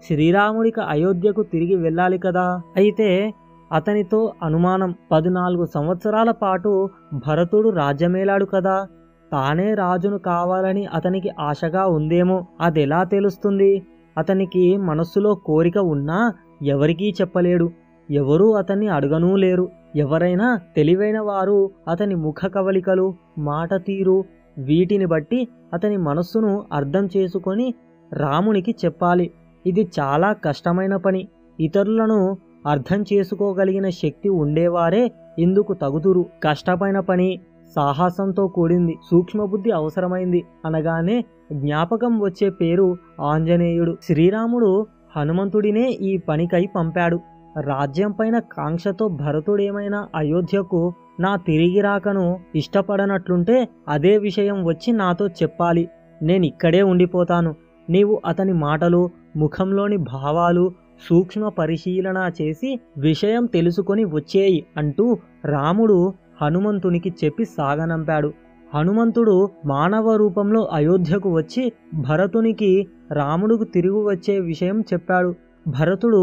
శ్రీరాముడికి 0.08 0.82
అయోధ్యకు 0.82 1.44
తిరిగి 1.44 1.76
వెళ్ళాలి 1.76 2.18
కదా? 2.18 2.62
అయితే 2.76 3.34
అతనితో 3.72 4.34
అనుమానం. 4.44 4.96
పద్నాలుగు 5.12 5.66
సంవత్సరాల 5.66 6.32
పాటు 6.32 6.90
భరతుడు 7.28 7.70
రాజ్యమేలాడు 7.70 8.46
కదా? 8.46 8.88
తానే 9.32 9.74
రాజును 9.74 10.18
కావాలని 10.18 10.86
అతనికి 10.86 11.30
ఆశగా 11.40 11.88
ఉందేమో 11.88 12.46
అదెలా 12.62 13.04
తెలుస్తుంది? 13.04 13.82
అతనికి 14.18 14.78
మనస్సులో 14.78 15.36
కోరిక 15.36 15.78
ఉన్నా 15.78 16.34
ఎవరికీ 16.62 17.14
చెప్పలేడు. 17.22 17.72
ఎవరూ 18.12 18.52
అతన్ని 18.52 18.88
అడగనూ 18.88 19.36
లేరు. 19.36 19.70
ఎవరైనా 19.96 20.60
తెలివైన 20.76 21.20
వారు 21.20 21.72
అతని 21.88 22.16
ముఖ 22.16 22.46
కవలికలు 22.46 23.14
మాట 23.38 23.74
తీరు 23.74 24.24
వీటిని 24.58 25.06
బట్టి 25.06 25.48
అతని 25.74 25.98
మనస్సును 25.98 26.64
అర్థం 26.74 27.10
చేసుకొని 27.18 27.74
రామునికి 28.14 28.76
చెప్పాలి. 28.86 29.32
ఇది 29.66 29.90
చాలా 30.00 30.34
కష్టమైన 30.34 30.96
పని. 30.96 31.28
ఇతరులను 31.60 32.38
అర్థం 32.68 33.06
చేసుకోగలిగిన 33.14 33.90
శక్తి 33.90 34.30
ఉండేవారే 34.30 35.12
ఇందుకు 35.40 35.74
తగుదురు. 35.74 36.26
కష్టమైన 36.44 37.00
పని 37.00 37.40
సాహసంతో 37.76 38.48
కూడింది. 38.48 38.98
సూక్ష్మబుద్ధి 39.12 39.72
అవసరమైంది 39.72 40.44
అనగానే 40.66 41.26
జ్ఞాపకం 41.54 42.20
వచ్చే 42.20 42.50
పేరు 42.50 42.98
ఆంజనేయుడు. 43.22 43.98
శ్రీరాముడు 44.04 44.86
హనుమంతుడినే 45.18 45.90
ఈ 45.90 46.18
పనికై 46.18 46.68
పంపాడు. 46.76 47.20
రాజ్యం 47.60 48.12
పైన 48.12 48.40
కాంక్షతో 48.40 49.08
భరతుడేమైనా 49.08 50.08
అయోధ్యకు 50.16 50.94
నా 51.20 51.36
తిరిగి 51.36 51.82
రాకను 51.82 52.40
ఇష్టపడనట్లుంటే 52.56 53.68
అదే 53.88 54.18
విషయం 54.18 54.66
వచ్చి 54.66 54.92
నాతో 54.94 55.28
చెప్పాలి. 55.28 55.90
నేనిక్కడే 56.22 56.82
ఉండిపోతాను. 56.82 57.56
నీవు 57.90 58.22
అతని 58.26 58.54
మాటలు 58.54 59.10
ముఖంలోని 59.38 59.98
భావాలు 59.98 60.72
సూక్ష్మ 61.10 61.50
పరిశీలన 61.50 62.32
చేసి 62.42 62.80
విషయం 62.98 63.46
తెలుసుకొని 63.46 64.06
వచ్చేయి 64.06 64.66
అంటూ 64.78 65.18
రాముడు 65.46 66.14
హనుమంతునికి 66.42 67.10
చెప్పి 67.22 67.44
సాగనంపాడు. 67.52 68.30
హనుమంతుడు 68.72 69.36
మానవ 69.66 70.16
రూపంలో 70.16 70.62
అయోధ్యకు 70.74 71.30
వచ్చి 71.34 71.64
భరతునికి 72.02 72.72
రాముడుకు 73.12 73.66
తిరిగి 73.74 74.02
వచ్చే 74.06 74.36
విషయం 74.42 74.78
చెప్పాడు. 74.92 75.32
భరతుడు 75.70 76.22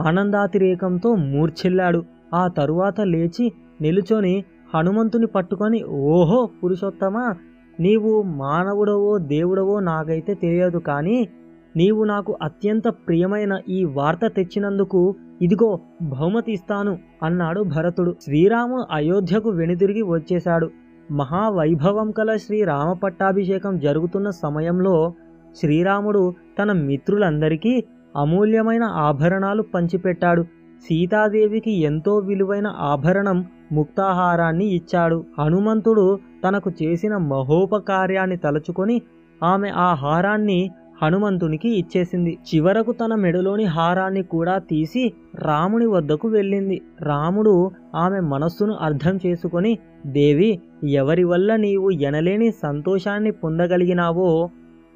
ఆనందాతిరేకంతో 0.00 1.10
మూర్ఛిల్లాడు. 1.28 2.00
ఆ 2.34 2.42
తరువాత 2.58 3.00
లేచి 3.12 3.46
నిలుచొని 3.80 4.34
హనుమంతుని 4.74 5.28
పట్టుకొని 5.28 5.78
ఓహో 6.10 6.40
పురుషోత్తమా! 6.58 7.26
నీవు 7.78 8.10
మానవుడవో 8.40 9.12
దేవుడవో 9.28 9.76
నాకైతే 9.88 10.32
తెలియదు 10.42 10.78
కానీ 10.88 11.16
నీవు 11.76 12.04
నాకు 12.04 12.36
అత్యంత 12.42 12.88
ప్రియమైన 12.88 13.60
ఈ 13.68 13.84
వార్త 13.84 14.26
తెచ్చినందుకు 14.26 15.14
ఇదిగో 15.42 15.80
బహుమతి 16.02 16.52
ఇస్తాను 16.52 16.98
అన్నాడు 17.22 17.60
భరతుడు. 17.60 18.16
శ్రీరాముడు 18.22 18.84
అయోధ్యకు 18.92 19.50
వెనుదిరిగి 19.50 20.02
వచ్చేశాడు. 20.02 20.70
మహావైభవం 21.10 22.10
కల 22.10 22.36
శ్రీరామ 22.36 22.92
పట్టాభిషేకం 22.92 23.78
జరుగుతున్న 23.78 24.30
సమయంలో 24.30 25.14
శ్రీరాముడు 25.56 26.34
తన 26.58 26.72
మిత్రులందరికీ 26.72 27.84
అమూల్యమైన 28.16 28.82
ఆభరణాలు 28.82 29.62
పంచిపెట్టాడు. 29.62 30.42
సీతాదేవికి 30.82 31.80
ఎంతో 31.80 32.16
విలువైన 32.16 32.66
ఆభరణం 32.66 33.46
ముక్తాహారాన్ని 33.72 34.66
ఇచ్చాడు. 34.66 35.24
హనుమంతుడు 35.38 36.18
తనకు 36.48 36.70
చేసిన 36.82 37.16
మహోపకార్యాన్ని 37.16 38.36
తలుచుకొని 38.36 39.02
ఆమె 39.44 39.68
ఆ 39.68 39.94
హారాన్ని 39.94 40.70
హనుమంతునికి 41.02 41.70
ఇచ్చేసింది. 41.78 42.38
చివరకు 42.48 42.92
తన 42.92 43.14
మెడలోని 43.14 43.66
హారాన్ని 43.76 44.22
కూడా 44.22 44.58
తీసి 44.70 45.04
రాముని 45.34 45.86
వద్దకు 45.86 46.28
వెళ్ళింది. 46.28 46.78
రాముడు 47.02 47.54
ఆమె 47.94 48.20
మనస్సును 48.32 48.74
అర్థం 48.74 49.20
చేసుకొని 49.26 49.72
దేవి 50.06 50.50
ఎవరి 50.84 51.24
వల్ల 51.24 51.56
నీవు 51.56 51.90
ఎనలేని 51.90 52.50
సంతోషాన్ని 52.62 53.30
పొందగలిగినావో 53.30 54.50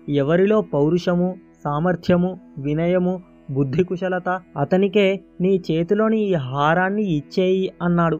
ఎవరిలో 0.09 0.61
పౌరుషము 0.75 1.29
సామర్థ్యము 1.65 2.31
వినయము 2.59 3.15
బుద్ధి 3.51 3.83
కుశలత 3.85 4.29
అతనికే 4.57 5.07
నీ 5.41 5.63
చేతిలోని 5.71 6.21
ఈ 6.29 6.35
హారాన్ని 6.51 7.05
ఇచ్చేయి 7.17 7.65
అన్నాడు. 7.83 8.19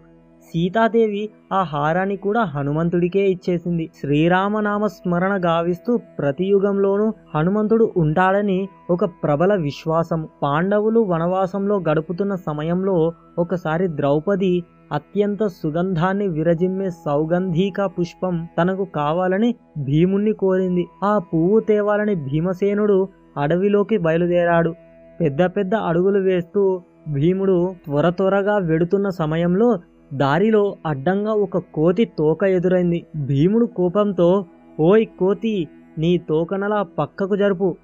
సీతాదేవి 0.53 1.29
ఆ 1.53 1.63
హారాన్ని 1.63 2.17
కూడా 2.17 2.43
హనుమంతుడికే 2.45 3.23
ఇచ్చేసింది. 3.29 3.91
శ్రీరామనామ 4.01 4.87
స్మరణ 4.87 5.41
గావిస్తూ 5.45 5.97
ప్రతి 6.19 6.45
యుగంలోనూ 6.45 7.13
హనుమంతుడు 7.35 7.93
ఉంటాడని 7.97 8.69
ఒక 8.91 9.05
ప్రబల 9.05 9.55
విశ్వాసం. 9.55 10.29
పాండవులు 10.43 11.01
వనవాసంలో 11.01 11.77
గడుపుతున్న 11.91 12.35
సమయంలో 12.35 13.13
ఒకసారి 13.39 13.89
ద్రౌపది 13.89 14.55
అత్యంత 14.93 15.47
సుగంధాన్ని 15.47 16.29
విరజిమ్మే 16.29 16.89
సౌగంధీక 17.05 17.81
పుష్పం 17.85 18.49
తనకు 18.59 18.85
కావాలని 18.85 19.55
భీముణ్ణి 19.79 20.33
కోరింది. 20.33 20.85
ఆ 21.05 21.19
పువ్వు 21.19 21.61
తేవాలని 21.61 22.15
భీమసేనుడు 22.15 22.99
అడవిలోకి 23.37 23.99
బయలుదేరాడు. 23.99 24.75
పెద్ద 25.21 25.43
పెద్ద 25.57 25.75
అడుగులు 25.75 26.19
వేస్తూ 26.19 26.81
భీముడు 27.09 27.57
త్వర 27.85 28.07
త్వరగా 28.11 28.57
వెడుతున్న 28.57 29.09
సమయంలో 29.09 29.69
దారిలో 30.15 30.77
అడ్డంగా 30.87 31.33
ఒక 31.33 31.59
కోతి 31.59 32.05
తోక 32.05 32.45
ఎదురైంది. 32.45 33.07
భీముడు 33.17 33.67
కోపంతో 33.67 34.45
ఓయ్ 34.81 35.07
కోతి 35.19 35.69
నీ 35.99 36.19
తోకనలా 36.19 36.83
పక్కకు 36.83 37.37
జరుపు. 37.37 37.77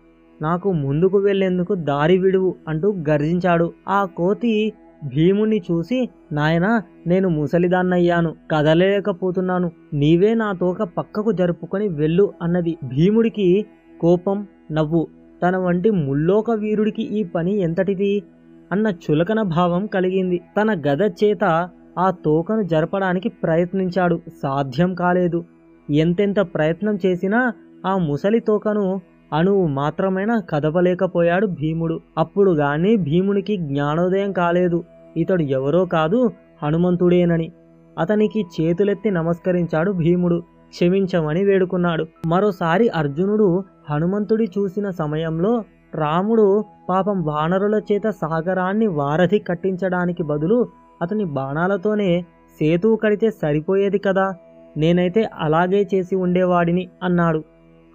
నాకు 0.42 0.72
ముందుకు 0.72 1.18
వెళ్ళేందుకు 1.18 1.74
దారి 1.74 2.18
విడువు 2.18 2.54
అంటూ 2.68 2.94
గర్జించాడు. 3.08 3.72
ఆ 3.88 4.04
కోతి 4.04 4.72
భీముని 5.04 5.62
చూసి 5.70 6.08
నాయనా 6.32 6.82
నేను 7.06 7.28
ముసలిదాన్నయ్యాను. 7.28 8.34
కదలేకపోతున్నాను 8.50 9.70
నీవే 9.94 10.34
నా 10.34 10.52
తోక 10.52 10.82
పక్కకు 10.82 11.32
జరుపుకొని 11.32 11.88
వెళ్ళు 11.88 12.32
అన్నది. 12.42 12.76
భీముడికి 12.84 13.66
కోపం 14.00 14.46
నవ్వు 14.72 15.06
తన 15.42 15.56
వంటి 15.56 15.90
ముల్లోక 15.90 16.50
వీరుడికి 16.50 17.02
ఈ 17.02 17.22
పని 17.22 17.58
ఎంతటిది? 17.58 18.22
అన్న 18.72 18.92
చులకన 19.04 19.42
భావం 19.42 19.86
కలిగింది. 19.86 20.40
తన 20.56 20.82
గద 20.88 21.00
చేత 21.24 21.68
ఆ 22.00 22.10
తోకను 22.10 22.62
జరపడానికి 22.62 23.28
ప్రయత్నించాడు. 23.28 24.20
సాధ్యం 24.42 24.94
కాలేదు. 24.94 25.44
ఎంతెంత 25.90 26.40
ప్రయత్నం 26.40 26.98
చేసినా 27.06 27.52
ఆ 27.86 27.96
ముసలి 27.96 28.40
తోకను 28.40 29.00
అణువు 29.32 29.66
మాత్రమైనా 29.66 30.40
కదపలేకపోయాడు 30.40 31.46
భీముడు. 31.46 32.00
అప్పుడు 32.18 32.50
గాని 32.50 32.96
భీమునికి 32.96 33.56
జ్ఞానోదయం 33.56 34.32
కాలేదు. 34.32 34.84
ఇతడు 35.16 35.42
ఎవరో 35.42 35.84
కాదు 35.84 36.30
హనుమంతుడేనని. 36.62 37.52
అతనికి 37.98 38.46
చేతులెత్తి 38.60 39.10
నమస్కరించాడు 39.10 39.92
భీముడు. 39.92 40.42
క్షమించమని 40.68 41.44
వేడుకున్నాడు. 41.44 42.06
మరోసారి 42.26 42.88
అర్జునుడు 42.88 43.64
హనుమంతుడి 43.90 44.44
చూసిన 44.58 44.90
సమయంలో 44.90 45.64
రాముడు 45.94 46.64
పాపం 46.88 47.22
వానరుల 47.22 47.80
చేత 47.92 48.10
సాగరాన్ని 48.10 48.86
వారధి 48.86 49.38
కట్టించడానికి 49.38 50.22
బదులు 50.22 50.68
అతని 51.02 51.24
బాణాలతోనే 51.24 52.22
సేతువు 52.58 52.96
కడితే 52.96 53.30
సరిపోయేది 53.30 53.98
కదా? 53.98 54.34
నేనైతే 54.76 55.28
అలాగే 55.38 55.88
చేసి 55.94 56.16
ఉండేవాడిని 56.16 56.88
అన్నాడు. 57.02 57.44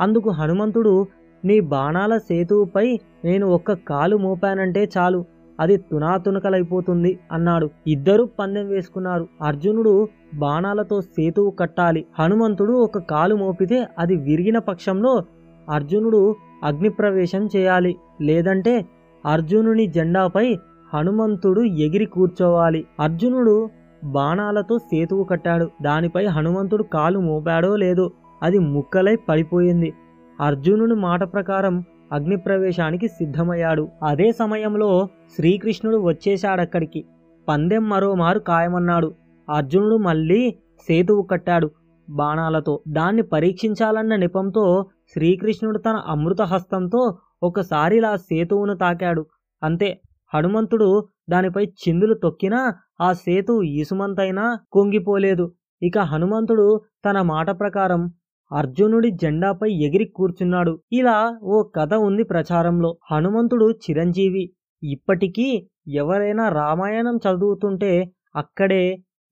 అందుకు 0.02 0.30
హనుమంతుడు 0.30 1.08
నీ 1.46 1.60
బాణాల 1.60 2.18
సేతువుపై 2.18 3.00
నేను 3.26 3.48
ఒక్క 3.48 3.74
కాలు 3.74 4.18
మోపానంటే 4.18 4.90
చాలు. 4.98 5.26
అది 5.60 5.78
తునాతునకలైపోతుంది 5.78 7.20
అన్నాడు. 7.32 7.70
ఇద్దరు 7.88 8.30
పందెం 8.40 8.68
వేసుకున్నారు. 8.68 9.28
అర్జునుడు 9.42 10.08
బాణాలతో 10.36 11.02
సేతువు 11.02 11.50
కట్టాలి. 11.50 12.06
హనుమంతుడు 12.20 12.74
ఒక 12.74 12.98
కాలు 12.98 13.36
మోపితే 13.36 13.88
అది 14.00 14.16
విరిగిన 14.16 14.58
పక్షంలో 14.58 15.24
అర్జునుడు 15.70 16.36
అగ్నిప్రవేశం 16.64 17.50
చేయాలి. 17.56 17.96
లేదంటే 18.22 18.86
అర్జునుని 19.26 19.88
జెండాపై 19.88 20.58
హనుమంతుడు 20.94 21.62
ఎగిరి 21.62 22.06
కూర్చోవాలి. 22.06 22.86
అర్జునుడు 23.00 23.70
బాణాలతో 24.04 24.78
సేతువు 24.78 25.24
కట్టాడు. 25.24 25.72
దానిపై 25.82 26.26
హనుమంతుడు 26.26 26.84
కాలు 26.84 27.20
మోపాడో 27.20 27.76
లేదో 27.76 28.12
అది 28.44 28.60
ముక్కలై 28.60 29.16
పడిపోయింది. 29.16 29.94
అర్జునుని 30.42 30.96
మాట 30.96 31.34
ప్రకారం 31.34 31.84
అగ్నిప్రవేశానికి 32.12 33.08
సిద్ధమయ్యాడు. 33.08 33.88
అదే 34.04 34.32
సమయంలో 34.32 35.10
శ్రీకృష్ణుడు 35.36 35.98
వచ్చేశాడక్కడికి. 35.98 37.06
పందెం 37.48 37.90
మరోమారు 37.90 38.40
ఖాయమన్నాడు. 38.40 39.14
అర్జునుడు 39.50 39.96
మళ్ళీ 39.96 40.56
సేతువు 40.88 41.22
కట్టాడు 41.22 41.72
బాణాలతో. 42.10 42.80
దాన్ని 42.88 43.22
పరీక్షించాలన్న 43.22 44.16
నిపంతో 44.16 44.86
శ్రీకృష్ణుడు 45.14 45.78
తన 45.78 46.02
అమృత 46.08 46.42
హస్తంతో 46.42 47.18
ఒకసారిలా 47.44 48.16
సేతువును 48.16 48.76
తాకాడు. 48.76 49.26
అంతే 49.64 50.02
హనుమంతుడు 50.36 50.90
దానిపై 51.30 51.64
చిందులు 51.84 52.16
తొక్కినా 52.24 52.60
ఆ 53.02 53.10
సేతు 53.14 53.54
ఈసుమంతైనా 53.76 54.46
కుంగిపోలేదు. 54.72 55.46
ఇక 55.82 55.98
హనుమంతుడు 56.12 56.68
తన 57.06 57.22
మాట 57.32 57.50
ప్రకారం 57.60 58.04
అర్జునుడి 58.52 59.10
జెండాపై 59.22 59.70
ఎగిరి 59.88 60.06
కూర్చున్నాడు. 60.16 60.74
ఇలా 60.94 61.16
ఓ 61.44 61.64
కథ 61.76 61.94
ఉంది 62.08 62.24
ప్రచారంలో. 62.24 62.92
హనుమంతుడు 63.12 63.68
చిరంజీవి 63.86 64.44
ఇప్పటికీ 64.84 65.48
ఎవరైనా 65.96 66.50
రామాయణం 66.50 67.18
చదువుతుంటే 67.26 67.92
అక్కడే 68.36 68.84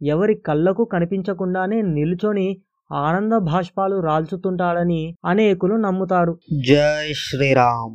ఎవరి 0.02 0.36
కళ్ళకు 0.48 0.84
కనిపించకుండానే 0.86 1.82
నిల్చొని 1.82 2.48
ఆనంద 2.92 3.34
భాష్పాలు 3.50 3.98
రాల్చుతుంటాడని 4.00 5.02
అనేకులు 5.26 5.76
నమ్ముతారు. 5.76 6.34
జై 6.70 7.14
శ్రీరామ్. 7.24 7.94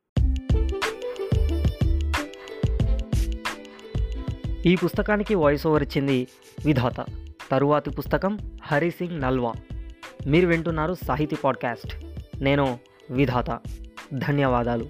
ఈ 4.67 4.77
పుస్తకానికి 4.77 5.35
వాయిస్ 5.35 5.67
ఓవర్ 5.67 5.83
ఇచ్చింది 5.83 6.27
విధాత. 6.65 7.07
తరువాతి 7.51 7.91
పుస్తకం 7.91 8.39
హరి 8.63 8.91
సింగ్ 8.91 9.21
నల్వా. 9.21 9.53
మీరు 10.27 10.47
వింటున్నారు 10.47 10.95
సాహితీ 10.95 11.37
పాడ్కాస్ట్. 11.37 12.05
నేను 12.43 12.79
విధాత. 13.11 13.61
ధన్యవాదాలు. 14.15 14.89